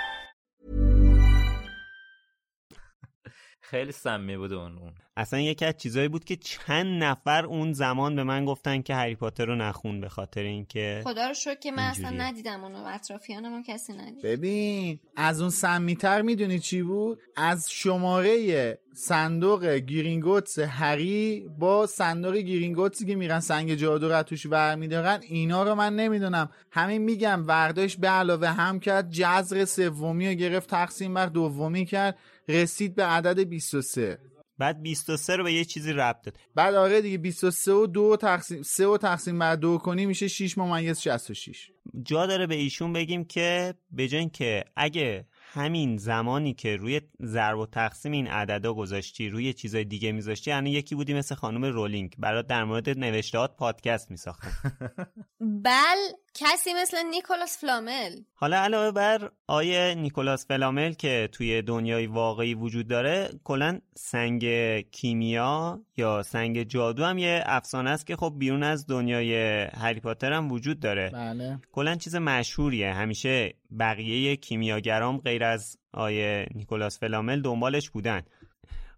[3.71, 4.91] خیلی سمی بود اون اون.
[5.17, 9.15] اصلا یکی از چیزایی بود که چند نفر اون زمان به من گفتن که هری
[9.15, 12.09] پاتر رو نخون به خاطر اینکه خدا رو شکر که من اصلا.
[12.09, 14.21] ندیدم اونو اطرافیانم کسی ندید.
[14.23, 23.05] ببین از اون سمیتر می‌دونی چی بود؟ از شماره صندوق گیرینگوتس هری با صندوق گیرینگوتسی
[23.05, 26.49] که میرن سنگ جادو رو از توش برمیدارن اینا رو من نمی‌دونم.
[26.71, 32.17] همین میگم ورداش به علاوه هم کرد جذر سومی رو گرفت تقسیم بر دومی کرد.
[32.47, 34.19] رسید به عدد 23
[34.57, 38.63] بعد 23 رو به یه چیزی ربط داد بعد آره دیگه 23 و دو تقسیم
[38.63, 41.71] 3 و تقسیم بر دو کنی میشه 6 ممیز 66
[42.03, 47.59] جا داره به ایشون بگیم که به جای که اگه همین زمانی که روی ضرب
[47.59, 52.15] و تقسیم این عددا گذاشتی روی چیزای دیگه میذاشتی یعنی یکی بودی مثل خانم رولینگ.
[52.17, 54.51] برات در مورد نوشتهات پادکست میساختن
[55.65, 55.97] بل
[56.33, 58.15] کسی مثل نیکولاس فلامل.
[58.33, 64.45] حالا علاوه بر آیه نیکولاس فلامل که توی دنیای واقعی وجود داره کلا سنگ
[64.79, 70.33] کیمیا یا سنگ جادو هم یه افسانه است که خب بیرون از دنیای هری پاتر
[70.33, 71.09] هم وجود داره.
[71.09, 71.59] بله.
[71.71, 72.93] کلا چیز مشهوریه.
[72.93, 78.21] همیشه بقیه کیمیاگرام غیر از آیه نیکولاس فلامل دنبالش بودن.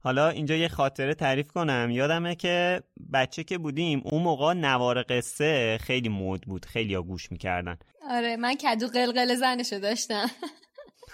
[0.03, 1.87] حالا اینجا یه خاطره تعریف کنم.
[1.91, 2.83] یادمه که
[3.13, 6.65] بچه که بودیم اون موقع نوار قصه خیلی مود بود.
[6.65, 7.77] خیلی ها گوش می‌کردن.
[8.09, 10.25] آره من کدو قلقل زنشو داشتم.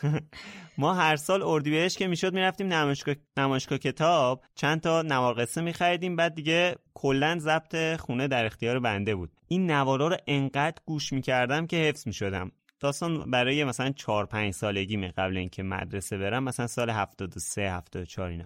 [0.78, 4.44] ما هر سال اردیبهشت که می‌شد می‌رفتیم نمایشگاه نمایشگاه کتاب.
[4.56, 6.16] چند تا نوار قصه میخریدیم.
[6.16, 9.32] بعد دیگه کلا ضبط خونه در اختیار بنده بود.
[9.48, 12.52] این نوارا رو انقدر گوش می‌کردم که حفظ می‌شدم.
[12.80, 16.44] داستان برای مثلا 4 5 سالگی می قبل اینکه مدرسه برم.
[16.44, 18.46] مثلا سال 73 74 اینا.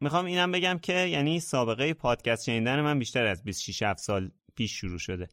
[0.00, 4.72] می‌خوام اینم بگم که یعنی سابقه پادکست شنیدن من بیشتر از 26 7 سال پیش
[4.72, 5.28] شروع شده.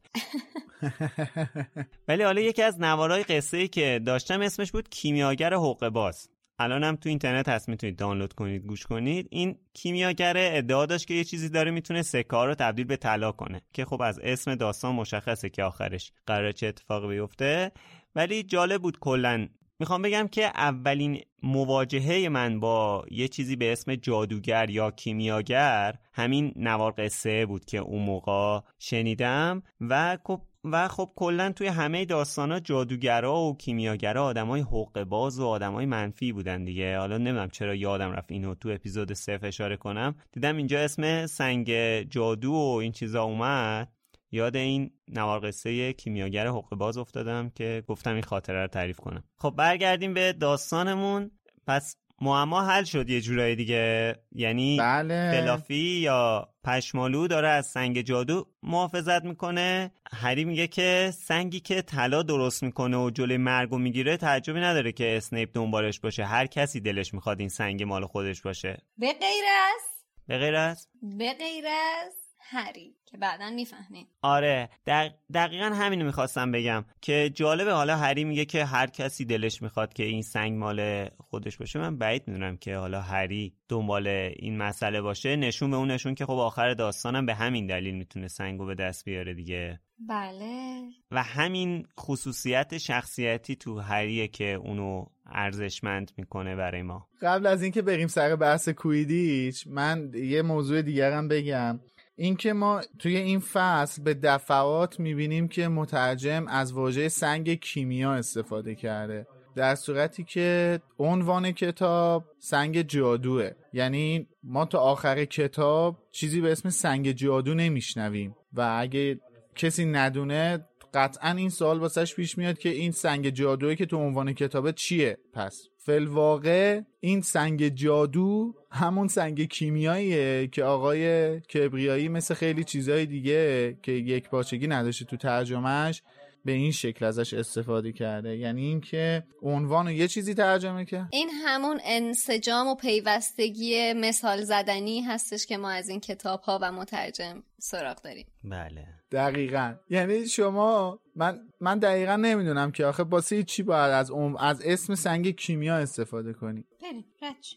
[2.08, 6.28] ولی حالا یکی از نوارای قصه ای که داشتم اسمش بود کیمیاگر حقوق باز.
[6.58, 9.28] الانم تو اینترنت هست می‌تونید دانلود کنید گوش کنید.
[9.30, 13.62] این کیمیاگر ادعا داشت که یه چیزی داره می‌تونه سکه رو تبدیل به طلا کنه
[13.72, 17.72] که خب از اسم داستان مشخصه که آخرش قرار چه اتفاقی بیفته.
[18.14, 19.48] ولی جالب بود کلا
[19.80, 26.52] می‌خوام بگم که اولین مواجهه من با یه چیزی به اسم جادوگر یا کیمیاگر همین
[26.56, 32.60] نوار قصه بود که اون موقع شنیدم و خب و خب کلا توی همه داستانا
[32.60, 36.98] جادوگرا و کیمیاگرا آدمای حق باز و آدمای منفی بودن دیگه.
[36.98, 40.14] حالا نمی‌دونم چرا یادم رفت اینو تو اپیزود صفر اشاره کنم.
[40.32, 41.70] دیدم اینجا اسم سنگ
[42.02, 43.97] جادو و این چیزا اومد.
[44.30, 49.24] یاد این نوار قصه کیمیاگر حقوق باز افتادم که گفتم این خاطره رو تعریف کنم.
[49.36, 51.30] خب برگردیم به داستانمون.
[51.66, 54.16] پس معما حل شد یه جورایی دیگه.
[54.32, 55.30] یعنی بله.
[55.30, 59.92] قلافی یا پشمالو داره از سنگ جادو محافظت می‌کنه.
[60.12, 65.16] هری میگه که سنگی که طلا درست می‌کنه و جلوی مرگو می‌گیره تعجبی نداره که
[65.16, 66.24] اسنیپ دنبالش باشه.
[66.24, 68.82] هر کسی دلش می‌خواد این سنگ مال خودش باشه.
[68.98, 69.82] به غیر از؟
[70.26, 75.12] به غیر از؟ به غیر از؟ هری که بعدا می‌فهمیم آره دق...
[75.34, 80.02] دقیقا همینو می‌خواستم بگم که جالبه حالا هری میگه که هر کسی دلش می‌خواد که
[80.02, 81.78] این سنگ مال خودش باشه.
[81.78, 85.36] من بعید می‌دونم که حالا هری دنبال این مسئله باشه.
[85.36, 89.04] نشون به اون نشون که خب آخر داستانم به همین دلیل می‌تونه سنگو به دست
[89.04, 89.80] بیاره دیگه.
[90.08, 90.82] بله.
[91.10, 97.08] و همین خصوصیت شخصیتی تو هریه که اونو ارزشمند می‌کنه برای ما.
[97.22, 101.80] قبل از اینکه بریم سر بحث کویدیچ من یه موضوع دیگرم بگم.
[102.18, 108.74] اینکه ما توی این فصل به دفعات می‌بینیم که مترجم از واژه سنگ کیمیا استفاده
[108.74, 109.26] کرده.
[109.54, 113.50] در صورتی که عنوان کتاب سنگ جادوه.
[113.72, 118.36] یعنی ما تا آخر کتاب چیزی به اسم سنگ جادو نمیشنویم.
[118.52, 119.20] و اگه
[119.56, 124.32] کسی ندونه قطعا این سوال واسش پیش میاد که این سنگ جادویی که تو عنوان
[124.32, 132.64] کتابه چیه؟ پس فلواقع این سنگ جادو همون سنگ کیمیاییه که آقای کبریایی مثل خیلی
[132.64, 136.02] چیزهای دیگه که یک پاچگی نداشته تو ترجمهش
[136.44, 138.36] به این شکل ازش استفاده کرده.
[138.36, 141.08] یعنی اینکه عنوان یه چیزی ترجمه کرد.
[141.12, 146.72] این همون انسجام و پیوستگی مثال زدنی هستش که ما از این کتاب ها و
[146.72, 148.26] مترجم سراغ داریم.
[148.44, 148.97] بله.
[149.12, 149.74] دقیقا.
[149.90, 155.30] یعنی شما من من دقیقا نمی‌دونم که آخه باسه چی باید از از اسم سنگ
[155.30, 156.64] کیمیا استفاده کنی.
[156.82, 157.54] بریم رچ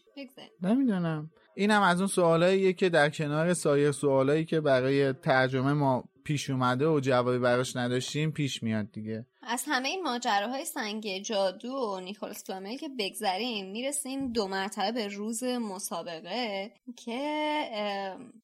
[0.62, 1.30] نمی‌دونم.
[1.54, 6.50] این هم از اون سوالاییه که در کنار سایر سوالایی که برای ترجمه ما پیش
[6.50, 9.26] اومده و جوابی براش نداشتیم پیش میاد دیگه.
[9.42, 15.08] از همه این ماجراهای سنگ جادو و نیکولس فلامل که بگذریم می‌رسیم دو مرتبه به
[15.08, 17.20] روز مسابقه که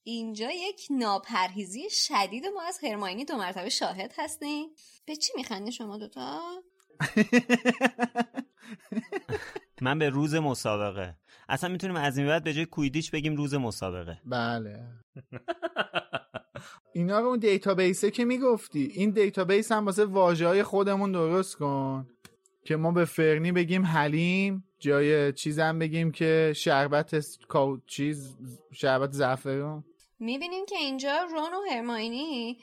[0.03, 4.68] اینجا یک ناپرهیزی شدید ما از هرماینی دو مرتبه شاهد هستیم.
[5.07, 6.41] به چی میخندی شما دوتا؟
[9.81, 11.16] من به روز مسابقه.
[11.49, 14.20] اصلا می‌تونیم از این بعد به جای کویدیچ بگیم روز مسابقه.
[14.24, 14.85] بله.
[16.93, 18.93] اینا رو اون database ه که می‌گفتی.
[18.95, 22.07] این database هم واسه واژه های خودمون درست کن.
[22.64, 27.24] که ما به فرنی بگیم حلیم جای چیزم بگیم که شربت
[27.86, 28.36] چیز
[28.72, 29.84] شربت زعفران
[30.18, 32.59] می‌بینیم که اینجا رون و هرماینی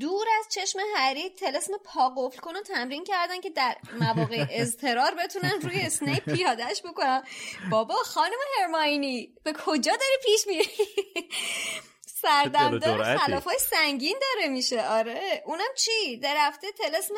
[0.00, 5.14] دور از چشم هری طلسم پا قفل کن و تمرین کردن که در مواقع اضطرار
[5.24, 7.22] بتونن روی اسنیپ پیادش بکنن.
[7.70, 10.68] بابا خانم هرماینی به کجا داری پیش میری؟
[12.24, 14.88] سردمدار خلاف های سنگین داره میشه.
[14.88, 15.42] آره.
[15.46, 17.14] اونم چی؟ در رفته طلسم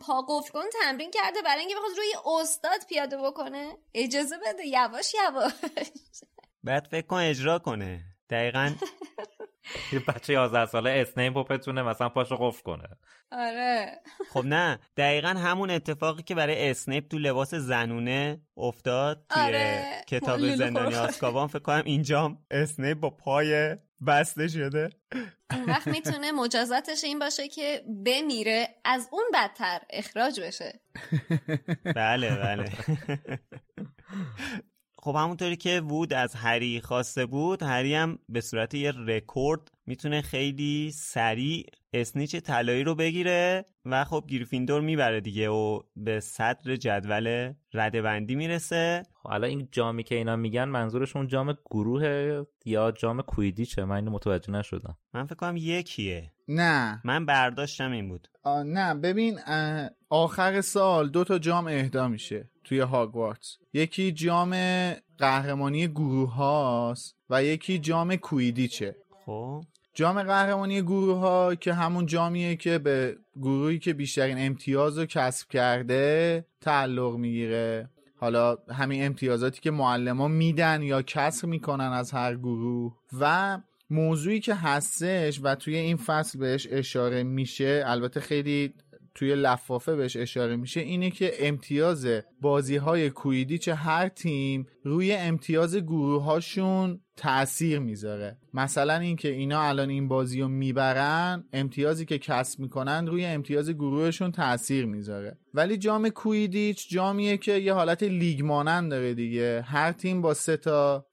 [0.00, 3.76] پا قفل کن تمرین کرده برای اینکه بخواد روی استاد پیاده بکنه.
[3.94, 4.66] اجازه بده.
[4.66, 5.52] یواش یواش.
[6.64, 8.00] بعد فکر کن اجرا کنه.
[8.30, 8.74] دقیقا.
[9.92, 12.88] یه بچه 11 ساله اسنیپ بتونه مثلا پاشو قفل کنه.
[13.32, 14.00] آره.
[14.32, 14.78] خب نه.
[14.96, 20.02] دقیقا همون اتفاقی که برای اسنیپ تو لباس زنونه افتاد توی آره.
[20.08, 23.76] کتاب زندانی آزکابان فکر کنم اینجام اسنیپ با پای
[24.06, 24.90] بسته شده.
[25.50, 30.80] اون وقت می‌تونه مجازاتش این باشه که بمیره از اون بدتر اخراج بشه.
[31.96, 32.72] بله بله.
[35.00, 40.22] خب همونطوری که وود از هری خواسته بود هری هم به صورت یه رکورد می‌تونه
[40.22, 47.52] خیلی سریع اسنیچ طلایی رو بگیره و خب گریفیندور می‌بره دیگه و به صدر جدول
[47.74, 49.02] ردبندی می‌رسه.
[49.14, 54.10] خب حالا این جامی که اینا میگن منظورشون جام گروه یا جام کویدیچه؟ من اینو
[54.10, 54.96] متوجه نشدم.
[55.14, 56.32] من فکر کنم یکیه.
[56.48, 57.00] نه.
[57.04, 58.28] من برداشتم این بود.
[58.46, 59.38] نه ببین
[60.10, 64.54] آخر سال دو تا جام اهدا میشه توی هاگوارتس یکی جام
[65.18, 68.96] قهرمانی گروه هاست و یکی جام کویدیچه.
[69.26, 69.64] خب.
[69.94, 75.48] جام قهرمانی گروه ها که همون جامیه که به گروهی که بیشترین امتیاز رو کسب
[75.48, 77.90] کرده تعلق می‌گیره.
[78.20, 82.96] حالا همین امتیازاتی که معلمان میدن یا کسب می‌کنن از هر گروه.
[83.20, 83.58] و
[83.90, 88.74] موضوعی که هستش و توی این فصل بهش اشاره میشه البته خیلی
[89.14, 92.06] توی لفافه بهش اشاره میشه اینه که امتیاز
[92.40, 98.38] بازی های کویدیچ هر تیم روی امتیاز گروه هاشون تأثیر می‌ذاره.
[98.54, 104.32] مثلا اینکه اینا الان این بازی رو می‌برن امتیازی که کسب می‌کنن روی امتیاز گروهشون
[104.32, 105.38] تأثیر می‌ذاره.
[105.54, 109.62] ولی جام کویدیچ جامیه که یه حالت لیگ مانند داره دیگه.
[109.66, 111.06] هر تیم با سه تا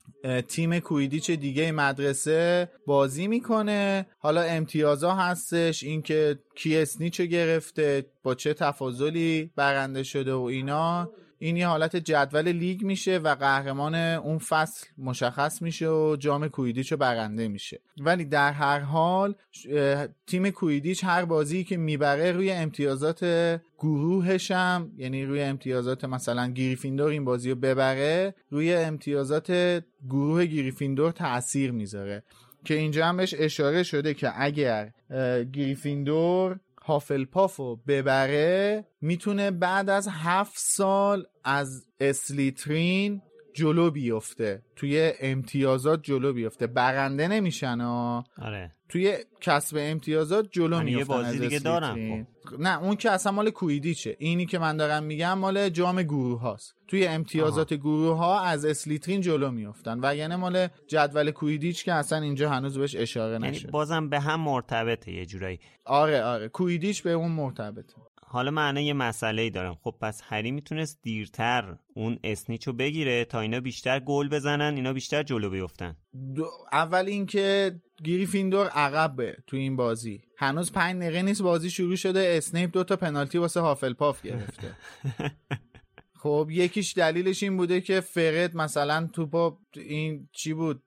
[0.48, 4.06] تیم کویدیچ دیگه مدرسه بازی می‌کنه.
[4.20, 11.10] حالا امتیازا هستش اینکه کی اسنیچو گرفته با چه تفاضلی برنده شده و اینا.
[11.40, 16.92] این یه حالت جدول لیگ میشه و قهرمان اون فصل مشخص میشه و جام کویدیچ
[16.92, 17.80] رو برنده میشه.
[17.98, 19.36] ولی در هر حال
[20.28, 23.26] تیم کویدیچ هر بازی که می‌بره روی امتیازات
[23.80, 29.52] گروهش هم یعنی روی امتیازات مثلا گریفیندور این بازی رو ببره روی امتیازات
[30.10, 32.24] گروه گریفیندور تاثیر می‌ذاره.
[32.66, 35.44] که اینجا هم بهش اشاره شده که اگر اه،
[36.86, 43.22] گریفیندور هافلپافو ببره می‌تونه بعد از هفت سال از اسلیترین
[43.56, 44.62] جلو بیفته.
[44.76, 46.68] توی امتیازات جلو بیفته.
[46.68, 48.72] برنده نمیشن ها آره.
[48.90, 52.28] توی کسب امتیازات جلو یعنی یه میفتن بازی از دیگه دارن اسلیترین.
[52.60, 54.16] نه اون که اصلا مال کویدیچه.
[54.20, 56.76] اینی که من دارم میگم مال جام گروه هاست.
[56.88, 60.00] توی امتیازات گروه ها از اسلیترین جلو میفتن.
[60.04, 63.72] و یعنی مال جدول کویدیچ که اصلا اینجا هنوز بهش اشاره یعنی نشده.
[63.72, 65.60] بازم به هم مرتبطه یه جورایی.
[65.86, 66.48] آره آره.
[66.48, 67.94] کویدیچ به اون مرتبطه.
[68.36, 69.78] حالا من یه مسئله ای دارم.
[69.82, 75.24] خب پس هری می‌تونست دیرتر اون اسنیچو بگیره تا اینا بیشتر گل بزنن اینا بیشتر
[75.24, 75.96] جلو بیفتن.
[76.72, 80.22] اول اینکه گریفیندور عقبه تو این بازی.
[80.38, 84.72] هنوز پنج دقیقه نیست بازی شروع شده اسنیپ دو تا پنالتی واسه هافلپاف گرفته.
[86.24, 90.84] خب یکیش دلیلش این بوده که فرد مثلا توپا این چی بود؟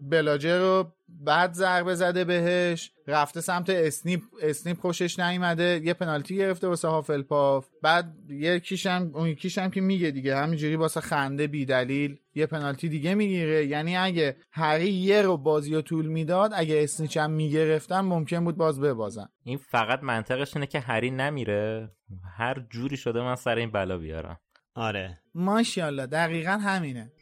[0.00, 6.68] بلاجر رو بعد ضربه زده بهش رفته سمت اسنیپ اسنیپ خوشش نیومده یه پنالتی گرفته
[6.68, 11.64] واسه هافلپاف بعد یکیش هم اون یکیش هم که میگه دیگه همینجوری واسه خنده بی
[11.66, 13.66] دلیل یه پنالتی دیگه می‌گیره.
[13.66, 18.56] یعنی اگه هری یه رو بازی رو طول می‌داد اگه اسنیچ هم می‌گرفتن ممکن بود
[18.56, 19.28] باز ببازن.
[19.44, 21.90] این فقط منطقش اینه که هری نمیره.
[22.36, 24.40] هر جوری شده من سر این بلا بیارم.
[24.74, 25.18] آره.
[25.34, 27.12] ماشاءالله دقیقا همینه.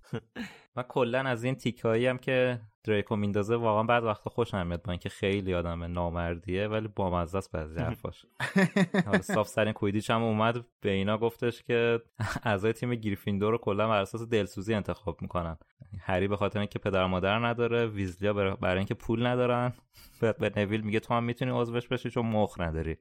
[0.76, 4.92] من کلا از این تیکایی هم که دریکو میندازه واقعا بعد وقتا خوشم میاد با
[4.92, 8.26] اینکه خیلی آدم نامردیه ولی بامزه است بعضی حرفاش
[9.06, 12.00] حالا صاف سر این کویدیچ هم اومد به اینا گفتش که
[12.44, 15.56] اعضای تیم گریفیندور رو کلا بر اساس دلسوزی انتخاب می‌کنن.
[16.00, 19.72] هری به خاطر اینکه پدر مادر نداره ویزلیا بر- برای اینکه پول ندارن
[20.20, 22.96] به به نویل میگه تو هم می‌تونی عضوش بشی چون مخ نداری.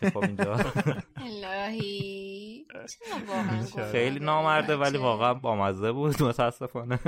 [0.00, 0.56] که خب اینجا
[1.16, 2.51] الهی.
[3.92, 6.98] خیلی نامرده ولی؟ واقعا بامزه بود متاسفانه.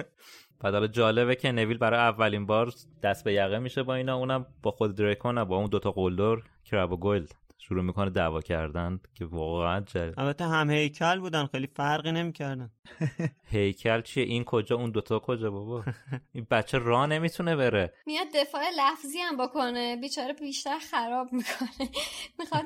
[0.60, 4.46] بعد حالا جالبه که نویل برای اولین بار دست به یقه میشه با اینا اونم
[4.62, 7.26] با خود دریکو نه با اون دوتا قلدر کرب و گل.
[7.58, 12.70] شروع می‌کنه دعوا کردن که واقعا جالب البته هم هیکل بودن خیلی فرقی نمی‌کردن.
[13.52, 15.84] هیکل چیه؟ این کجا؟ اون دوتا کجا بابا؟
[16.32, 17.94] این بچه راه نمی‌تونه بره.
[18.06, 21.90] میاد دفاع لفظی هم بکنه بیچاره بیشتر خراب می‌کنه.
[22.38, 22.64] می‌خواد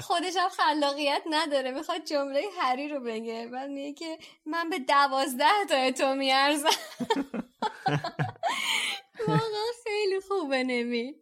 [0.00, 3.48] خودش هم خلاقیت نداره می‌خواد جمله هری رو بگه.
[3.52, 6.68] بعد میگه که من به دوازده تا تو میارزم.
[9.28, 11.14] واقعا خیلی خوبه نمی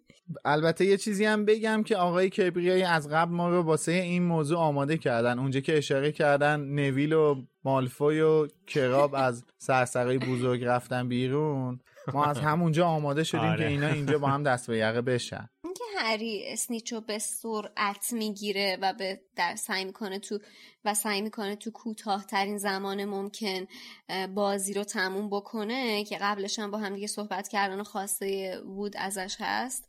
[0.45, 4.59] البته یه چیزی هم بگم که آقای کبریایی از قبل ما رو واسه این موضوع
[4.59, 5.39] آماده کردن.
[5.39, 11.81] اونجا که اشاره کردن نویل و مالفوی و کراب از سرسرای بزرگ رفتن بیرون
[12.13, 13.59] ما از همونجا آماده شدیم آره.
[13.59, 15.49] که اینا اینجا با هم دست به یقه بشن.
[15.65, 20.39] اینکه هری اسنیچو به سرعت می‌گیره و به در سعی می‌کنه تو
[20.85, 23.67] و سعی می‌کنه تو کوتاهترین زمان ممکن
[24.35, 28.97] بازی رو تموم بکنه که قبلش هم با هم دیگه صحبت کردن و خواسته وود
[28.97, 29.85] ازش هست.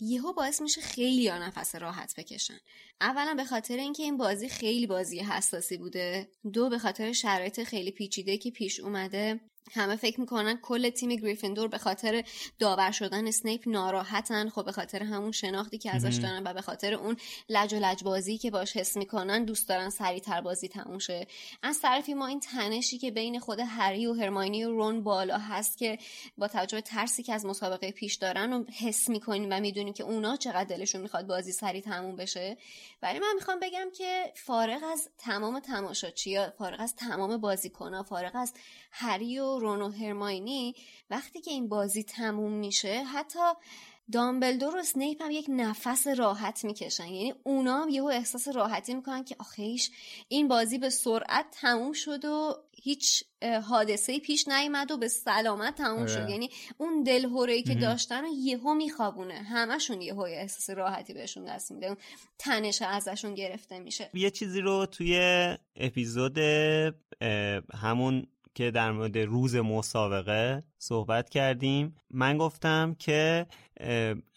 [0.00, 2.58] یهو باعث میشه خیلی یا نفس راحت بکشن.
[3.00, 6.28] اولا به خاطر اینکه این بازی خیلی بازی حساسی بوده.
[6.52, 9.40] دو به خاطر شرایط خیلی پیچیده که پیش اومده.
[9.72, 12.24] همه فکر می‌کنن کل تیم گریفندور به خاطر
[12.58, 14.48] داور شدن اسنیپ ناراحتن.
[14.48, 17.16] خب به خاطر همون شناختی که ازش دارن و به خاطر اون
[17.48, 21.26] لج و لج بازی که باش حس می‌کنن دوست دارن سریعتر بازی تموم شه.
[21.62, 25.78] از طرفی ما این تنشی که بین خود هری و هرماینی و رون بالا هست
[25.78, 25.98] که
[26.38, 30.04] با توجه به ترسی که از مسابقه پیش دارن و حس می‌کنیم و می‌دونیم که
[30.04, 32.56] اونا چقدر دلشون می‌خواد بازی سریع تموم بشه.
[33.02, 38.52] ولی من می‌خوام بگم که فارغ از تمام تماشاچیا فارغ از تمام بازیکنها فارغ از
[38.98, 40.74] هری و رون و هرماینی
[41.10, 43.38] وقتی که این بازی تموم میشه حتی
[44.12, 47.06] دامبلدور و سنیپ هم یک نفس راحت می‌کشن.
[47.06, 49.90] یعنی اونا هم یهو احساس راحتی می‌کنن که آخیش
[50.28, 53.24] این بازی به سرعت تموم شد و هیچ
[53.68, 56.28] حادثه پیش نیامد و به سلامت تموم شد.
[56.30, 59.34] یعنی اون دلهوره که داشتن رو یهو میخوابونه.
[59.34, 61.96] همشون یهو احساس راحتی بهشون دست میده.
[62.38, 64.10] تنش ازشون گرفته میشه.
[64.14, 65.18] یه چیزی رو توی
[65.76, 66.38] اپیزود
[67.74, 68.26] همون
[68.56, 71.96] که در مورد روز مسابقه صحبت کردیم.
[72.10, 73.46] من گفتم که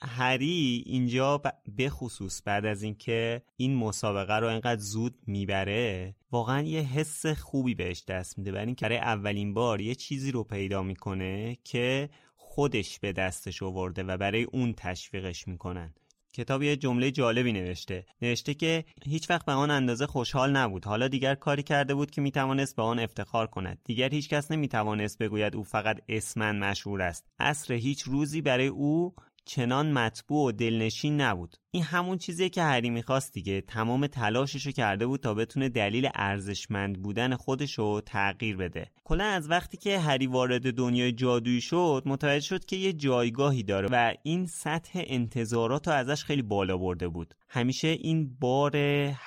[0.02, 1.42] هری اینجا
[1.76, 7.76] به خصوص بعد از اینکه این مسابقه رو انقدر زود می‌بره واقعا یه حس خوبی
[7.76, 8.52] بهش دست میده.
[8.52, 14.18] برای اینکه اولین بار یه چیزی رو پیدا می‌کنه که خودش به دستش آورده و
[14.18, 15.94] برای اون تشویقش می‌کنن.
[16.34, 18.06] کتاب یه جمله جالبی نوشته.
[18.22, 20.86] نوشته که هیچ وقت به آن اندازه خوشحال نبود.
[20.86, 23.80] حالا دیگر کاری کرده بود که می‌توانست به آن افتخار کند.
[23.86, 27.26] دیگر هیچ کس نمی‌توانست بگوید او فقط اسمن مشهور است.
[27.40, 29.16] اصر هیچ روزی برای او
[29.46, 31.56] چنان مطبوع و دلنشین نبود.
[31.72, 33.62] این همون چیزیه که هری می‌خواست دیگه.
[33.62, 38.92] تمام تلاششو کرده بود تا بتونه دلیل ارزشمند بودن خودشو تغییر بده.
[39.04, 43.88] کلا از وقتی که هری وارد دنیای جادویی شد متوجه شد که یه جایگاهی داره
[43.92, 47.36] و این سطح انتظارات رو ازش خیلی بالا برده بود.
[47.52, 48.78] همیشه این بار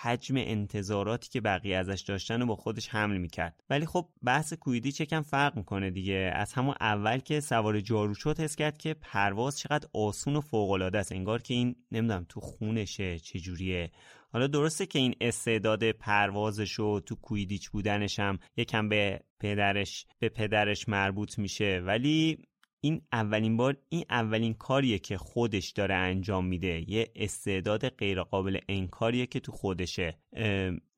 [0.02, 3.62] حجم انتظاراتی که بقیه ازش داشتن و با خودش حمل می‌کرد.
[3.70, 6.32] ولی خب بحث کویدی چکم فرق می‌کنه دیگه.
[6.34, 10.70] از همون اول که سوار جارو شد حس کرد که پرواز چقدر آسون و فوق
[10.70, 11.12] العاده است.
[11.12, 13.90] انگار که این نمی‌دونم تو خونشه چجوریه؟
[14.32, 20.28] حالا درسته که این استعداد پروازش و تو کویدیچ بودنش هم یکم به پدرش به
[20.28, 22.38] پدرش مربوط میشه ولی
[22.80, 26.90] این اولین بار این اولین کاریه که خودش داره انجام میده.
[26.90, 30.18] یه استعداد غیرقابل انکاریه که تو خودشه.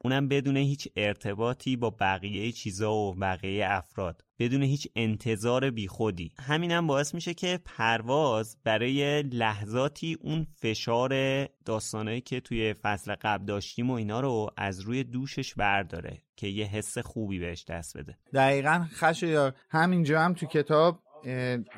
[0.05, 6.32] اونم بدون هیچ ارتباطی با بقیه چیزا و بقیه افراد بدون هیچ انتظار بیخودی.
[6.38, 13.90] همینم باعث میشه که پرواز برای لحظاتی اون فشار داستانهایی که توی فصل قبل داشتیم
[13.90, 18.16] و اینا رو از روی دوشش برداره که یه حس خوبی بهش دست بده.
[18.34, 21.00] دقیقا خشایار همینجا هم تو کتاب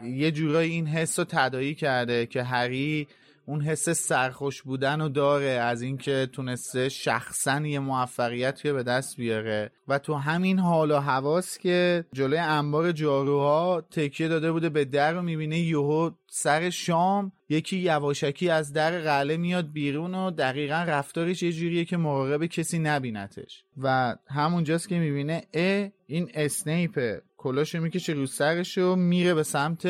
[0.05, 3.07] یه جورایی این حس رو تدایی کرده که هری
[3.47, 9.71] اون حس سرخوش بودن رو داره از اینکه تونسته شخصا یه موفقیت به دست بیاره.
[9.89, 15.13] و تو همین حال و حواس که جلوی انبار جاروها تکیه داده بوده به در
[15.13, 21.43] رو می‌بینه یهو سر شام یکی یواشکی از در قله میاد بیرون و دقیقا رفتارش
[21.43, 23.65] یه جوریه که مراقب کسی نبینتش.
[23.83, 27.23] و همونجاست که می‌بینه ا این اسنیپه.
[27.37, 29.87] کلاشو می‌کشه رو سرش میره به سمت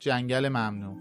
[0.00, 0.96] جنگل ممنوع.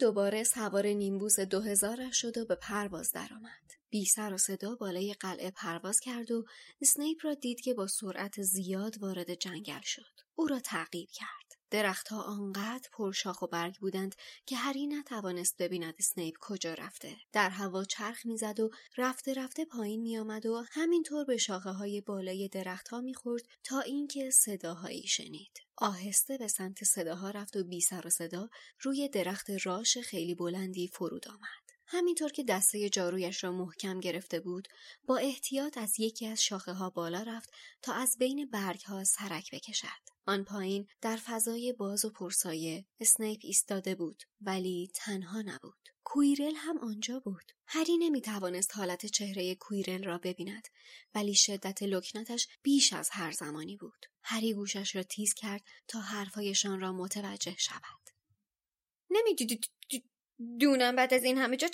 [0.00, 3.72] دوباره سوار نیمبوس دو هزارش شد و به پرواز درآمد.
[3.90, 6.44] بی سر و صدا بالای قلعه پرواز کرد و
[6.80, 10.20] اسنیپ را دید که با سرعت زیاد وارد جنگل شد.
[10.34, 11.37] او را تعقیب کرد.
[11.70, 14.14] درختها آنقدر پرشاخ و برگ بودند
[14.46, 17.16] که هری نتوانست ببیند اسنیپ کجا رفته.
[17.32, 22.48] در هوا چرخ می‌زد و رفته رفته پایین میآمد و همینطور به شاخه های بالای
[22.48, 25.58] درختها می‌خورد تا اینکه صداهایی شنید.
[25.76, 28.48] آهسته به سمت صداها رفت و بی سر و صدا
[28.80, 31.68] روی درخت راش خیلی بلندی فرود آمد.
[31.90, 34.68] همینطور که دسته جارویش را محکم گرفته بود
[35.04, 37.50] با احتیاط از یکی از شاخه ها بالا رفت
[37.82, 40.17] تا از بین برگ ها سرک بکشد.
[40.28, 45.88] آن پایین در فضای باز و پرسایه اسنیپ ایستاده بود ولی تنها نبود.
[46.04, 47.52] کویرل هم آنجا بود.
[47.66, 50.68] هری نمی توانست حالت چهره کویرل را ببیند
[51.14, 54.06] ولی شدت لکنتش بیش از هر زمانی بود.
[54.22, 58.10] هری گوشش را تیز کرد تا حرفایشان را متوجه شود.
[59.10, 59.60] نمی
[60.60, 61.68] دونم بعد از این همه جا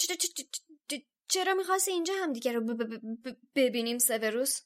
[1.28, 2.76] چرا می‌خواستی اینجا هم دیگه رو
[3.54, 4.60] ببینیم سوروس؟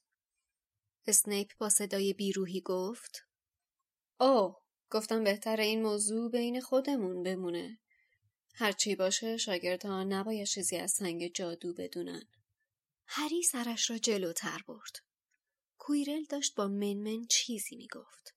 [1.07, 3.28] اسنیپ با صدای بیروهی گفت
[4.21, 4.57] اوه
[4.91, 7.79] گفتم بهتر این موضوع بین خودمون بمونه
[8.55, 12.22] هرچی باشه شاگردان نباید چیزی از سنگ جادو بدونن.
[13.07, 14.97] هری سرش را جلوتر برد.
[15.79, 18.34] کویرل داشت با منمن چیزی می‌گفت.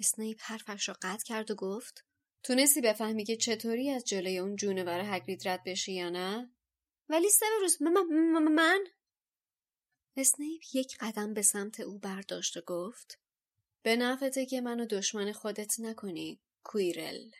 [0.00, 2.04] اسنیپ حرفش را قطع کرد و گفت
[2.42, 6.54] تونستی بفهمی که چطوری از جلوی اون جونور هگرید رد بشی یا نه؟
[7.08, 8.84] ولی سوروس من
[10.16, 13.18] اسنیپ یک قدم به سمت او برداشت و گفت
[13.82, 17.30] به نفته که منو دشمن خودت نکنی کویرل.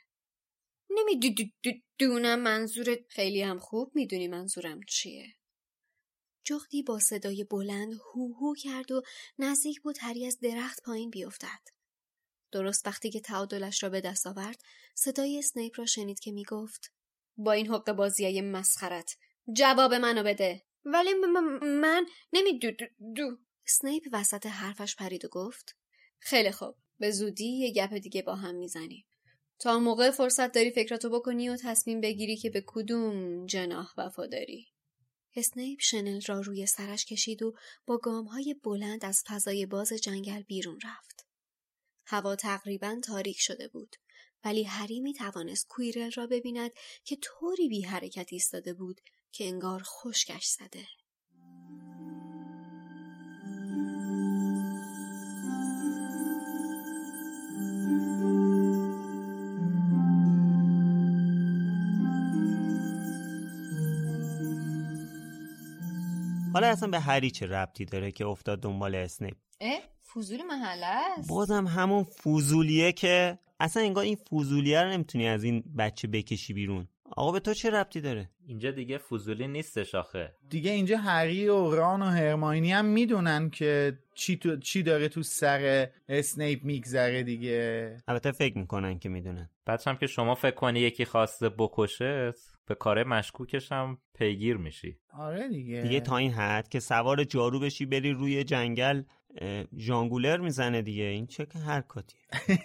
[0.90, 5.34] نمی‌دونم منظورت خیلی هم خوب می‌دونی منظورم چیه.
[6.44, 9.02] جغدی با صدای بلند هو هو کرد و
[9.38, 11.60] نزدیک بود هری از درخت پایین بیفتد.
[12.52, 14.62] درست وقتی که تعادلش را به دست آورد
[14.94, 16.92] صدای اسنیپ را شنید که می‌گفت
[17.36, 19.16] با این حقه بازیای مسخرت
[19.52, 20.64] جواب منو بده.
[20.84, 21.14] ولی
[21.62, 22.70] من نمیدو
[23.16, 23.38] دو.
[23.66, 25.77] اسنیپ وسط حرفش پرید و گفت
[26.18, 29.04] خیلی خوب به زودی یه گپ دیگه با هم می‌زنیم
[29.58, 34.66] تا موقع فرصت داری فکراتو بکنی و تصمیم بگیری که به کدوم جناح وفاداری
[35.36, 37.54] اسنیپ شنل را روی سرش کشید و
[37.86, 37.98] با
[38.30, 41.26] های بلند از فضای باز جنگل بیرون رفت.
[42.06, 43.96] هوا تقریبا تاریک شده بود
[44.44, 46.70] ولی هری می توانست کویرل را ببیند
[47.04, 49.00] که طوری بی حرکت ایستاده بود
[49.32, 50.86] که انگار خشکش زده.
[66.68, 71.28] حالا اصلا به هری چه ربطی داره که افتاد دنبال اسنیپ؟ اه فوزول محله است.
[71.28, 76.88] بازم همون فوزولیه که اصلا انگار این فوزولیه رو نمی‌تونی از این بچه بکشی بیرون.
[77.16, 80.34] آقا به تو چه ربطی داره؟ اینجا دیگه فوزولی نیستش آخه.
[80.50, 84.56] دیگه اینجا هری و ران و هرماینی هم می‌دونن که چی, تو...
[84.56, 87.96] چی داره تو سر اسنیپ میگذره دیگه.
[88.08, 89.50] البته فکر می‌کنن که می‌دونن.
[89.66, 92.32] بعدش هم که شما فکر کنی یکی خواسته بکشه
[92.66, 94.96] به کار مشکوکش هم پیگیر میشی.
[95.12, 95.82] آره دیگه.
[95.82, 99.02] دیگه تا این حد که سوار جارو بشی بری روی جنگل
[99.78, 101.04] ژانگولر می‌زنه دیگه.
[101.04, 102.20] این چه که حرکاتیه.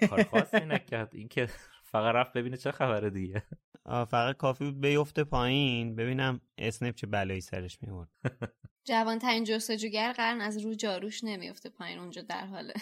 [0.10, 1.10] کار خاصی نکرد.
[1.14, 1.48] این که
[1.84, 3.44] فقط رفت ببینه چه خبره دیگه.
[3.86, 5.96] فقط کافی بود بیفته پایین.
[5.96, 8.10] ببینم اسنپ چه بلایی سرش میورد
[8.88, 12.74] جوان ترین جستجوگر قرن از رو جاروش نمیفته پایین اونجا در حال.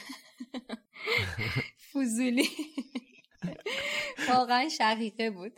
[1.92, 2.50] فوزولی
[4.30, 5.52] واقعا شقیقه بود.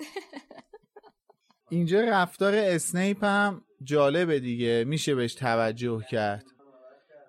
[1.69, 4.83] اینجا رفتار اسنیپ هم جالبه دیگه.
[4.87, 6.52] میشه بهش توجه کرد.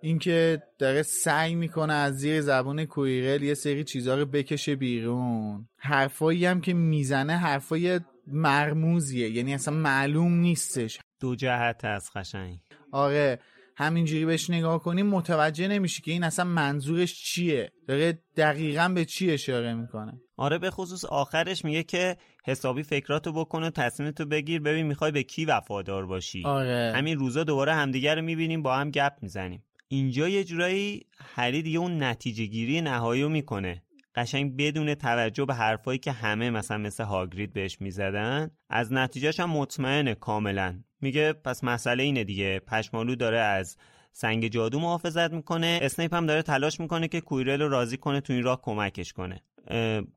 [0.05, 5.69] اینکه داره سعی می‌کنه از زیر زبون کویرل یه سری چیزها رو بکشه بیرون.
[5.77, 9.31] حرفایی هم که می‌زنه حرفای مرموزیه.
[9.31, 10.99] یعنی اصلا معلوم نیستش.
[11.21, 12.59] دو جهت از قشنگ.
[12.93, 13.39] آره
[13.77, 17.73] همینجوری بهش نگاه کنیم متوجه نمیشه که این اصلا منظورش چیه.
[17.89, 20.13] داره دقیقا به چی اشاره می‌کنه.
[20.37, 22.17] آره به خصوص آخرش میگه که
[22.47, 26.43] حسابی فکراتو بکن و تصمیمتو بگیر ببین می‌خوای به کی وفادار باشی.
[26.45, 26.93] آره.
[26.97, 29.65] همین روزا دوباره همدیگه رو می‌بینیم با هم گپ می‌زنیم.
[29.89, 33.83] اینجا یه جورایی هری دیگه اون نتیجه گیری نهایی رو می‌کنه.
[34.15, 39.51] قشنگ بدون توجه به حرفایی که همه مثلا مثل هاگرید بهش می‌زدن از نتیجهش هم
[39.51, 40.81] مطمئنه کاملا.
[41.01, 43.77] میگه پس مسئله اینه دیگه پشمالو داره از
[44.13, 48.33] سنگ جادو محافظت می‌کنه اسنیپ هم داره تلاش می‌کنه که کویرل رو راضی کنه تو
[48.33, 49.41] این راه کمکش کنه.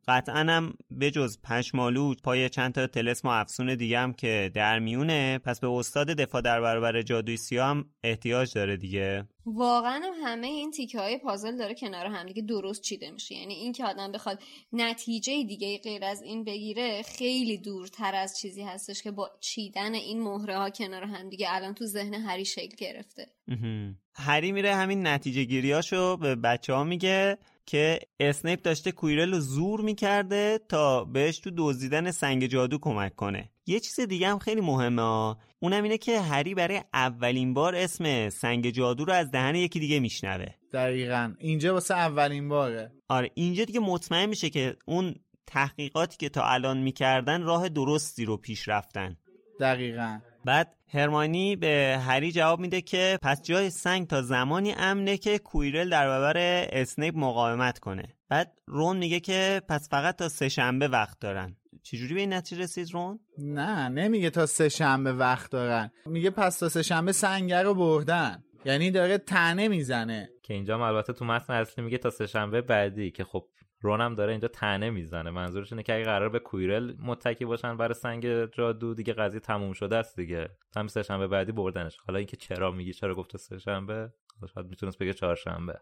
[0.07, 4.79] قطعا هم به جز پشمالو پای چند تا تلسم و افسون دیگه هم که در
[4.79, 9.27] میونه پس به استاد دفاع در برابر جادوی سیاه هم احتیاج داره دیگه.
[9.45, 13.35] واقعا همه این تیکه های پازل داره کنار هم دیگه درست چیده میشه.
[13.35, 14.43] یعنی این که آدم بخواد
[14.73, 20.23] نتیجه دیگه غیر از این بگیره خیلی دورتر از چیزی هستش که با چیدن این
[20.23, 23.27] مهره ها کنار هم دیگه الان تو ذهن هری شکل گرفته.
[24.13, 27.37] هری میره همین نتیجه گیریاشو به بچه ها میگه.
[27.67, 33.49] که اسنیپ داشته کویرل رو زور می‌کرده تا بهش تو دزدیدن سنگ جادو کمک کنه.
[33.65, 38.69] یه چیز دیگه هم خیلی مهمه اونم اینه که هری برای اولین بار اسم سنگ
[38.69, 40.45] جادو رو از دهن یکی دیگه میشنوه.
[40.73, 41.33] دقیقا.
[41.39, 42.91] اینجا واسه اولین باره.
[43.07, 45.15] آره اینجا دیگه مطمئن میشه که اون
[45.47, 49.17] تحقیقاتی که تا الان می‌کردن راه درستی رو پیش رفتن.
[49.59, 50.19] دقیقا.
[50.47, 55.89] بعد هرمانی به هری جواب میده که پس جای سنگ تا زمانی امنه که کویرل
[55.89, 56.37] در برابر
[56.71, 58.03] اسنیپ مقاومت کنه.
[58.29, 61.55] بعد رون میگه که پس فقط تا سه شنبه وقت دارن.
[61.83, 65.91] چجوری به این نتیجه رسید رون؟ نه نمیگه تا سه شنبه وقت دارن.
[66.05, 68.43] میگه پس تا سه شنبه سنگه رو بردن.
[68.65, 70.29] یعنی داره تنه می‌زنه.
[70.43, 73.45] که اینجا البته تو متن اصلی میگه تا سه شنبه بعدی که خب
[73.81, 75.29] رونم داره اینجا تنه می‌زنه.
[75.29, 79.73] منظورش اینه که اگه قرار به کویرل متکی باشن برای سنگ جادو دیگه قضیه تموم
[79.73, 80.49] شده است دیگه.
[80.75, 81.97] همین سه شنبه بعدی بردنش.
[82.07, 84.13] حالا اینکه چرا میگی؟ چرا گفته سه شنبه
[84.53, 85.73] شاید می‌تونست بگه چهارشنبه.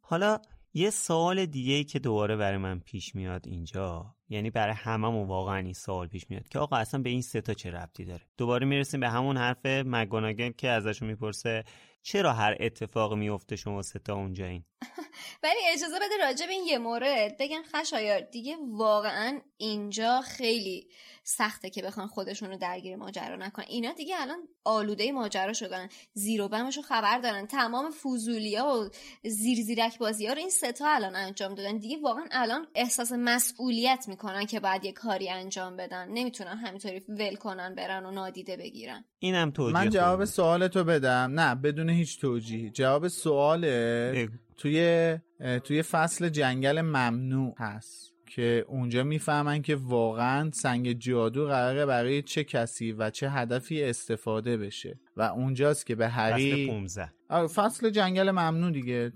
[0.00, 0.38] حالا
[0.74, 4.14] یه سوال دیگه ای که دوباره برای من پیش میاد اینجا.
[4.28, 7.54] یعنی برای هممون واقعا این سوال پیش میاد که آقا اصلا به این سه تا
[7.54, 11.64] چه ربطی داره؟ دوباره می‌رسیم به همون حرف مگوناگل که ازشون می‌پرسه
[12.02, 14.64] چرا هر اتفاق میفته شما ستا اونجا این
[15.42, 18.20] ولی اجازه بده راجع به این یه مورد بگن خشایار.
[18.20, 20.88] دیگه واقعا اینجا خیلی
[21.24, 23.64] سخته که بخوان خودشون رو درگیر ماجرا نکنن.
[23.68, 27.46] اینا دیگه الان آلوده ماجرا شدن زیر و بمشو خبر دارن.
[27.46, 28.88] تمام فوزولیا و
[29.28, 31.78] زیر زیرک بازی ها رو این ستا الان انجام دادن.
[31.78, 36.08] دیگه واقعا الان احساس مسئولیت می‌کنن که بعد یه کاری انجام بدن.
[36.08, 39.04] نمی‌تونن همینطوری ول کنن برن و نادیده بگیرن.
[39.18, 41.40] اینم توجیه من جواب سوالتو بدم.
[41.40, 45.18] نه بدون هیچ توجیه جواب سواله؟ توی
[45.64, 52.44] توی فصل جنگل ممنوع هست که اونجا می‌فهمن که واقعا سنگ جادو قراره برای چه
[52.44, 55.00] کسی و چه هدفی استفاده بشه.
[55.16, 57.12] و اونجاست که به هری فصل 15
[57.46, 59.12] فصل جنگل ممنوع دیگه.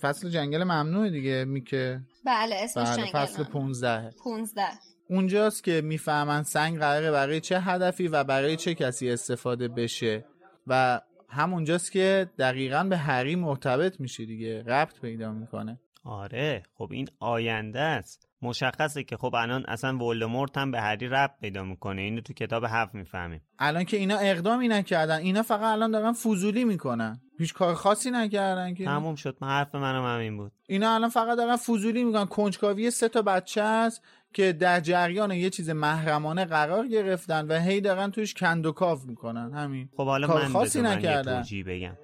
[0.00, 3.52] فصل جنگل ممنوع دیگه می که بله اسمش بله جنگل فصل ممنوع.
[3.52, 4.62] 15 15
[5.08, 10.24] اونجاست که می‌فهمن سنگ قراره برای چه هدفی و برای چه کسی استفاده بشه.
[10.66, 14.62] و همونجاست که دقیقا به هری مرتبط میشه دیگه.
[14.66, 15.80] ربط پیدا می‌کنه.
[16.04, 16.62] آره.
[16.74, 18.28] خب این آینده است.
[18.42, 22.02] مشخصه که خب الان اصلا ولدمورت هم به هری ربط پیدا می‌کنه.
[22.02, 23.40] اینو تو کتاب هفت می‌فهمیم.
[23.58, 27.20] الان که اینا اقدامی نکردن اینا فقط الان دارن فضولی می‌کنن.
[27.38, 28.84] هیچ کار خاصی نکردن که.
[28.84, 29.36] تموم شد.
[29.40, 30.52] من حرف منم همین بود.
[30.68, 32.26] اینا الان فقط دارن فضولی می‌کنن.
[32.26, 34.02] کنجکاوی سه تا بچه است.
[34.34, 39.04] که در جریان یه چیز محرمانه قرار گرفتن و هی دارن توش کند و کاف
[39.04, 39.52] می‌کنن.
[39.52, 39.88] همین.
[39.96, 41.36] خب حالا کار من خاصی یه نکردن.
[41.36, 41.96] توجیه بگم.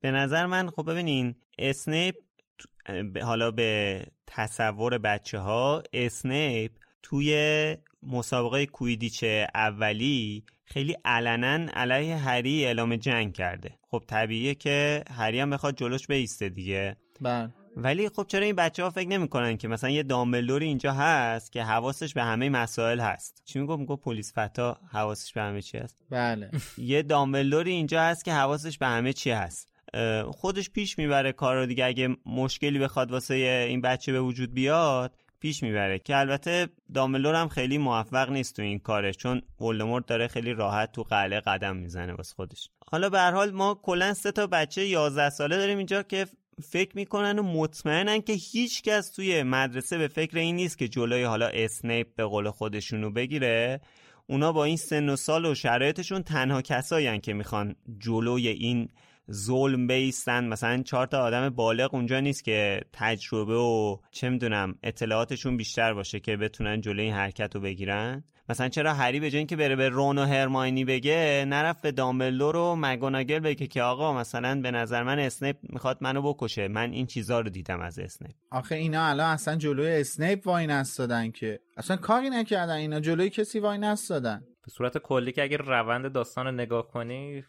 [0.00, 2.14] به نظر من خب ببینین اسنیپ
[3.22, 6.72] حالا به تصور بچه ها اسنیپ
[7.02, 9.24] توی مسابقه کویدیچ
[9.54, 13.78] اولی خیلی علنا علیه هری اعلام جنگ کرده.
[13.90, 16.96] خب طبیعیه که هری هم بخواد جلوش بیسته دیگه.
[17.20, 17.50] بله.
[17.76, 21.62] ولی خب چرا این بچه ها فکر نمی‌کنن که مثلا یه دامبلدوری اینجا هست که
[21.62, 25.96] حواسش به همه مسائل هست؟ چی می‌گفت؟ می‌گفت پلیس فتا حواسش به همه چی هست.
[26.10, 26.50] بله.
[26.78, 29.68] یه دامبلدوری اینجا هست که حواسش به همه چی هست.
[30.30, 31.84] خودش پیش می‌بره کار رو دیگه.
[31.84, 33.34] اگه مشکلی بخواد واسه
[33.68, 35.98] این بچه به وجود بیاد پیش می‌بره.
[35.98, 40.92] که البته دامبلدور هم خیلی موفق نیست تو این کارش چون ولدمورت داره خیلی راحت
[40.92, 42.70] تو قلعه قدم می‌زنه واسه خودش.
[42.90, 46.26] حالا به هر حال ما کلا سه تا بچه 11 ساله داریم اینجا که
[46.62, 51.22] فکر می‌کنن و مطمئنن که هیچ کس توی مدرسه به فکر این نیست که جلوی
[51.22, 53.80] حالا اسنیپ به قول خودشونو بگیره.
[54.26, 58.88] اونا با این سن و سال و شرایطشون تنها کسایی که می‌خوان جلوی این
[59.32, 60.44] ظلم بایستن.
[60.48, 66.20] مثلا چهار تا آدم بالغ اونجا نیست که تجربه و چه می‌دونم اطلاعاتشون بیشتر باشه
[66.20, 68.24] که بتونن جلوی این حرکت رو بگیرن.
[68.48, 72.56] مثلا چرا هری به جای اینکه بره به رون و هرماینی بگه نرفت به دامبلدور
[72.56, 76.68] و مگوناگل بگه که آقا مثلا به نظر من اسنیپ می‌خواد منو بکشه.
[76.68, 78.34] من این چیزا رو دیدم از اسنیپ.
[78.50, 81.60] آخه اینا الان اصلا جلوی اسنیپ وای نستادن که.
[81.76, 83.00] اصلا کاری نکردن اینا.
[83.00, 84.44] جلوی کسی وای نستادن.
[84.64, 87.44] به صورت کلی که اگر روند داستان رو نگاه کنی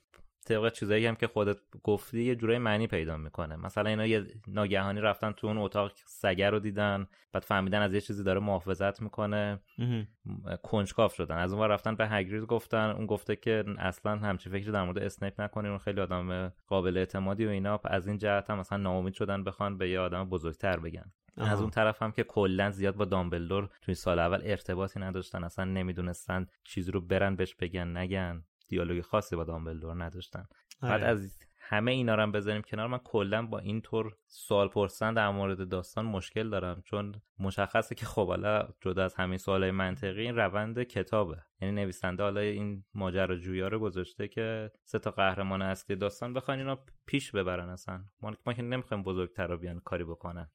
[0.46, 3.56] طبق چیزایی هم که خودت گفتی یه جورای معنی پیدا می‌کنه.
[3.56, 8.02] مثلا اینا یه ناگهانی رفتن تو اون اتاق سگه رو دیدن بعد فهمیدن از یه
[8.02, 9.60] چیزی داره محافظت می‌کنه.
[10.64, 11.38] کنجکاف شدن.
[11.38, 12.90] از اون رفتن به هگرید گفتن.
[12.90, 15.70] اون گفته که اصلا همچی فکری در مورد اسنیپ نکنین.
[15.70, 17.80] اون خیلی آدم قابل اعتمادی و اینا.
[17.84, 21.12] از این جهت هم مثلا ناامید شدن بخوان به یه آدم بزرگتر بگن.
[21.38, 21.52] آها.
[21.52, 25.44] از اون طرف هم که کلا زیاد با دامبلدور توی سال اول ارتباطی نداشتن.
[25.44, 28.44] اصلا نمی‌دونستن چیزی رو برن بهش بگن نگن.
[28.68, 30.46] دیالوگ خاصی با دامبلدور نداشتن
[30.82, 31.06] بعد آره.
[31.06, 35.30] از همه اینا رو هم بذاریم کنار من کلا با این طور سوال پرسن در
[35.30, 40.36] مورد داستان مشکل دارم چون مشخصه که خب حالا جدا از همین سوالای منطقی این
[40.36, 46.34] روند کتابه یعنی نویسنده حالا این ماجراجویی رو گذاشته که سه تا قهرمان اصلی داستان
[46.34, 48.04] بخوان اینا پیش ببرن اصلا
[48.46, 50.50] ما که نمی‌خوایم بزرگتر رو بیان کاری بکنن.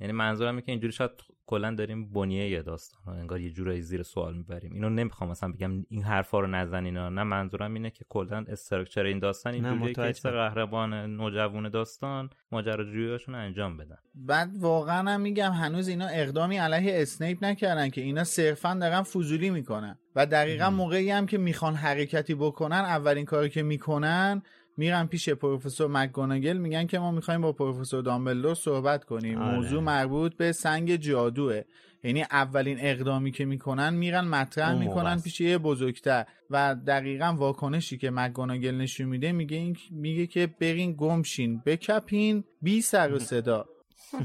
[0.00, 1.10] یعنی منظورم اینه که اینجوری شاید
[1.46, 4.72] کلا داریم بنیه یه داستان انگار یه جورایی زیر سوال می‌بریم.
[4.74, 9.18] اینو نمی‌خوام مثلا بگم این حرفا رو نزنین نه منظورم اینه که کلا استراکچر این
[9.18, 10.12] داستان اینجوریه که.
[10.12, 13.98] سه قهرمان نوجوان داستان ماجراجوییاشون انجام بدن.
[14.14, 19.50] بعد واقعا هم میگم هنوز اینا اقدامی علیه اسنیپ نکردن که اینا صرفا دارن فضولی
[19.50, 19.98] می‌کنن.
[20.16, 24.42] و دقیقا موقعی هم که می‌خوان حرکتی بکنن اولین کاری که می‌کنن
[24.76, 29.56] میرن پیش پروفسور مکگوناگل میگن که ما می‌خوایم با پروفسور دامبلدور صحبت کنیم آره.
[29.56, 31.62] موضوع مربوط به سنگ جادوه
[32.04, 35.20] یعنی اولین اقدامی که می‌کنن میرن مطرح می‌کنن.
[35.20, 40.94] پیش یه بزرگتر و دقیقا واکنشی که مکگوناگل نشون میده میگه این میگه که برین
[40.98, 43.66] گمشین بکپین بی سر و صدا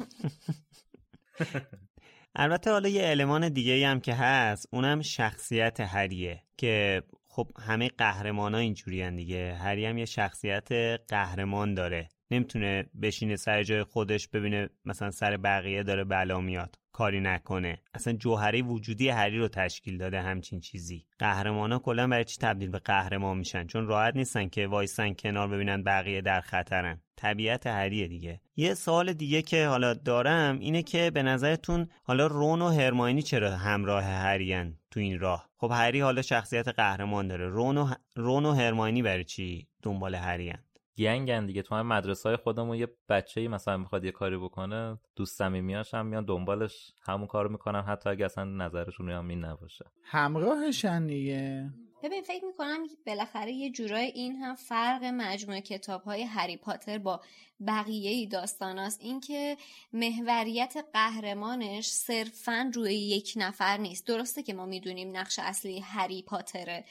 [2.35, 7.03] البته حالا یه المان دیگه هم که هست اونم شخصیت هریه که
[7.39, 9.53] خب همه قهرمان ها اینجوری دیگه.
[9.53, 10.67] هری هم یه شخصیت
[11.07, 12.09] قهرمان داره.
[12.31, 16.75] نمی‌تونه بشینه سر جای خودش ببینه مثلا سر بقیه داره بلا میاد.
[16.99, 17.79] کاری نکنه.
[17.93, 21.05] اصلا جوهره وجودی هری رو تشکیل داده همچین چیزی.
[21.19, 25.83] قهرمانا کلا برای چی تبدیل به قهرمان میشن؟ چون راحت نیستن که وایسن کنار ببینن
[25.83, 27.01] بقیه در خطرن.
[27.15, 28.41] طبیعت هریه دیگه.
[28.55, 33.51] یه سوال دیگه که حالا دارم اینه که به نظرتون حالا رون و هرماینی چرا
[33.51, 37.47] همراه هریان تو این راه؟ خب هری حالا شخصیت قهرمان داره.
[37.47, 40.59] رون و, رون و هرماینی برای چی دنبال هریان؟
[40.99, 41.61] گنگن دیگه.
[41.61, 46.05] تو هم مدرسه های خودمون یه بچه مثلا می‌خواد یه کاری بکنه دوست صمیمیاش هم
[46.05, 49.85] میان دنبالش همون کارو می‌کنن حتی اگه اصلا نظرشون هم این نباشه.
[50.03, 51.69] همراهشن دیگه.
[52.03, 57.21] ببین فکر می‌کنم بالاخره یه جورای این هم فرق مجموعه کتاب های هری پاتر با
[57.67, 59.57] بقیه داستان است اینکه
[59.93, 64.07] محوریت قهرمانش صرفا روی یک نفر نیست.
[64.07, 66.85] درسته که ما می‌دونیم نقش اصلی هری پاتره.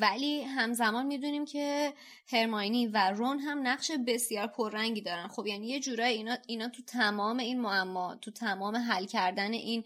[0.00, 1.92] ولی همزمان می‌دونیم که
[2.32, 5.28] هرماینی و رون هم نقش بسیار پررنگی دارن.
[5.28, 9.84] خب یعنی یه جورایی اینا, اینا تو تمام این معما تو تمام حل کردن این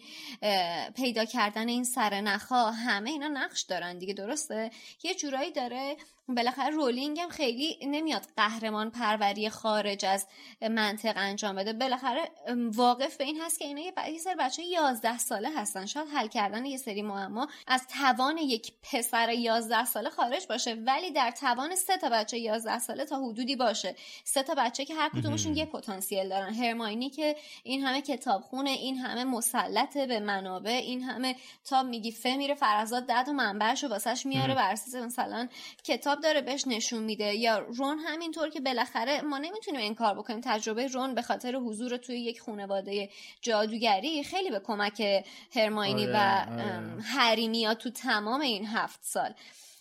[0.97, 4.71] پیدا کردن این سرنخها همه اینا نقش دارن دیگه درسته؟
[5.03, 5.97] یه جورایی داره
[6.29, 10.27] بالاخره رولینگ هم خیلی نمیاد قهرمان پروری خارج از
[10.71, 11.73] منطق انجام بده.
[11.73, 12.31] بالاخره
[12.75, 15.87] واقف به این هست که اینا یه سری بچه 11 ساله هستن.
[15.87, 21.11] شاید حل کردن یه سری معما از توان یک پسر 11 ساله خارج باشه ولی
[21.11, 23.97] در توان سه تا بچه 11 ساله تا حدودی باشه.
[24.25, 26.55] سه تا بچه که هر کدومشون یه پتانسیل دارن.
[26.55, 32.37] هرماینی که این همه کتابخونه این همه مسلط به منابع این همه تا میگی فه
[32.37, 35.49] میره فرزاد دد و منبعش و واسش میاره بر مثلا
[35.85, 37.35] کتاب داره بهش نشون میده.
[37.35, 40.41] یا رون همینطور که بالاخره ما نمی‌تونیم این کار بکنیم.
[40.45, 43.11] تجربه رون به خاطر حضور توی یک خانواده
[43.43, 45.25] جادوگری خیلی به کمک
[45.55, 46.83] هرماینی و آره.
[47.03, 49.35] هری میاد تو تمام این هفت سال.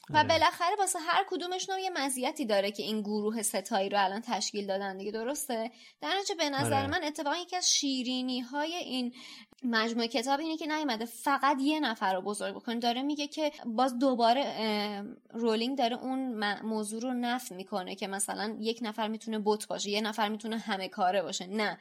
[0.10, 0.28] و آره.
[0.28, 4.98] بالاخره واسه هر کدومشون یه مزیتی داره که این گروه ستایی رو الان تشکیل دادن
[4.98, 5.72] دیگه درسته
[6.02, 6.88] در نتیجه به نظر آره.
[6.88, 9.14] من اتفاقا یکی از شیرینی های این
[9.64, 14.00] مجموعه کتاب اینه که نیومده فقط یه نفر رو بزرگ بکنه داره میگه که باز
[14.00, 14.44] دوباره
[15.34, 20.02] رولینگ داره اون موضوع رو نفی می‌کنه که مثلا یک نفر می‌تونه بوت باشه یه
[20.02, 21.80] نفر می‌تونه همه کاره باشه نه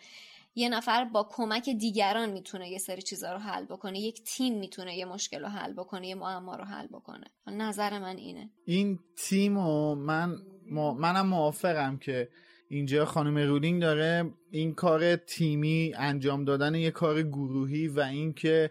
[0.55, 4.97] یه نفر با کمک دیگران می‌تونه یه سری چیزا رو حل بکنه یک تیم می‌تونه
[4.97, 7.25] یه مشکل رو حل بکنه یه معما رو حل بکنه.
[7.47, 8.51] نظر من اینه.
[8.65, 10.37] این تیم و من
[10.71, 12.29] منم موافقم که
[12.69, 18.71] اینجا خانم رولینگ داره این کار تیمی انجام دادن یه کار گروهی و اینکه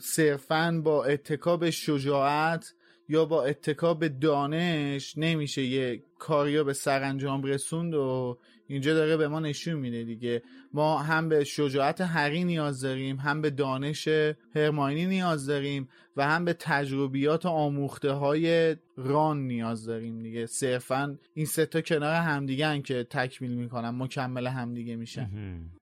[0.00, 2.74] صرفا با اتکاب شجاعت
[3.08, 8.38] یا با اتکاب دانش نمیشه یه کاری به سرانجام رسوند و
[8.70, 10.42] اینجا داره به ما نشون میده دیگه.
[10.72, 14.08] ما هم به شجاعت هری نیاز داریم هم به دانش
[14.54, 20.46] هرماینی نیاز داریم و هم به تجربیات آموخته های ران نیاز داریم دیگه.
[20.46, 25.30] صرفا این سه تا کنار همدیگه که تکمیل می‌کنن مکمل همدیگه میشن.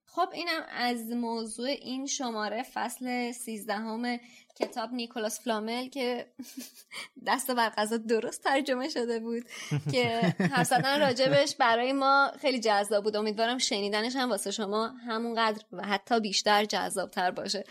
[0.07, 4.19] خب اینم از موضوع این شماره فصل سیزدهم
[4.59, 6.27] کتاب نیکولاس فلامل که
[7.27, 9.45] دست بر غذا درست ترجمه شده بود
[9.93, 13.17] که حرف راجبش برای ما خیلی جذاب بود.
[13.17, 17.65] امیدوارم شنیدنش هم واسه شما همونقدر و حتی بیشتر جذابتر باشه.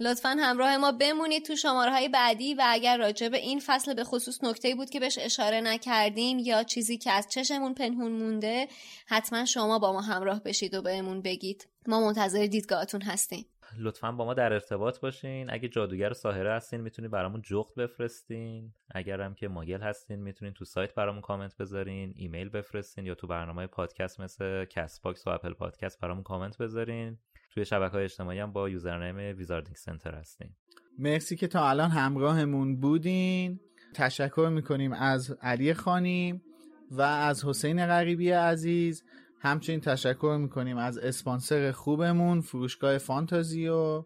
[0.00, 4.04] لطفا همراه ما بمونید تو شماره های بعدی و اگر راجع به این فصل به
[4.04, 8.68] خصوص نکته بود که بهش اشاره نکردیم یا چیزی که از چشمون پنهون مونده
[9.06, 11.68] حتما شما با ما همراه بشید و بهمون بگید.
[11.86, 13.46] ما منتظر دیدگاهتون هستیم.
[13.78, 15.50] لطفا با ما در ارتباط باشین.
[15.50, 18.72] اگه جادوگر و ساحره هستین می‌تونید برامون جغد بفرستین.
[18.90, 22.12] اگر هم که ماگل هستین می‌تونین تو سایت برامون کامنت بذارین.
[22.16, 27.18] ایمیل بفرستین یا تو برنامه پادکست مثل Castbox و Apple Podcast برامون کامنت بذارین.
[27.54, 30.50] توی شبکه های اجتماعی هم با username Wizarding Center هستیم
[30.98, 33.60] مرسی که تا الان همراهمون بودین.
[33.94, 36.42] تشکر می‌کنیم از علی خانی
[36.90, 39.04] و از حسین غریبی عزیز.
[39.42, 44.04] همچنین تشکر می‌کنیم از اسپانسر خوبمون فروشگاه فانتازیو.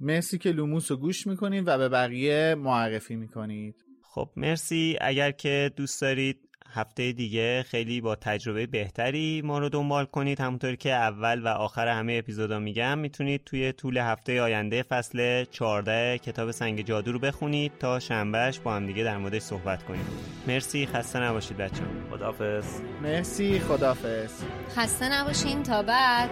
[0.00, 3.74] مرسی که لوموس رو گوش می‌کنید و به بقیه معرفی می‌کنید.
[4.02, 4.98] خب مرسی.
[5.00, 6.41] اگر که دوست دارید
[6.74, 10.40] هفته دیگه خیلی با تجربه بهتری ما رو دنبال کنید.
[10.40, 16.18] همونطور که اول و آخر همه اپیزودا میگم می‌تونید توی طول هفته آینده فصل 14
[16.18, 20.04] کتاب سنگ جادو رو بخونید تا شنبهش با هم دیگه در موردش صحبت کنیم.
[20.46, 21.90] مرسی خسته نباشید بچه‌ها.
[22.10, 24.42] خدافظ مرسی خدافظ
[24.76, 26.30] خسته نباشین تا بعد.